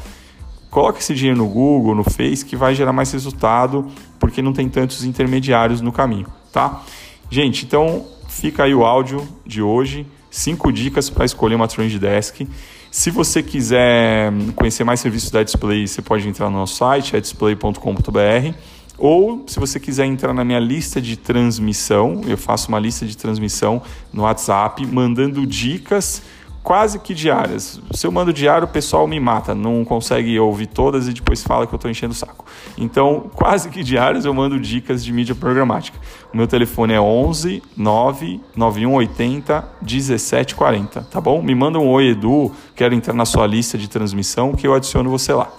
[0.71, 3.85] coloca esse dinheiro no Google, no Face, que vai gerar mais resultado,
[4.19, 6.81] porque não tem tantos intermediários no caminho, tá?
[7.29, 12.47] Gente, então fica aí o áudio de hoje, cinco dicas para escolher uma Trend Desk.
[12.89, 17.21] Se você quiser conhecer mais serviços da Display, você pode entrar no nosso site, é
[17.21, 18.55] display.com.br.
[18.97, 23.15] Ou se você quiser entrar na minha lista de transmissão, eu faço uma lista de
[23.15, 23.79] transmissão
[24.11, 26.23] no WhatsApp, mandando dicas
[26.63, 27.81] quase que diárias.
[27.91, 31.67] Se eu mando diário, o pessoal me mata, não consegue ouvir todas e depois fala
[31.67, 32.45] que eu estou enchendo o saco.
[32.77, 35.97] Então, quase que diárias eu mando dicas de mídia programática.
[36.33, 41.41] O meu telefone é 11 9 9180 1740, tá bom?
[41.41, 45.09] Me manda um oi, Edu, quero entrar na sua lista de transmissão que eu adiciono
[45.09, 45.51] você lá.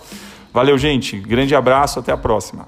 [0.53, 1.19] Valeu, gente.
[1.19, 2.67] Grande abraço, até a próxima.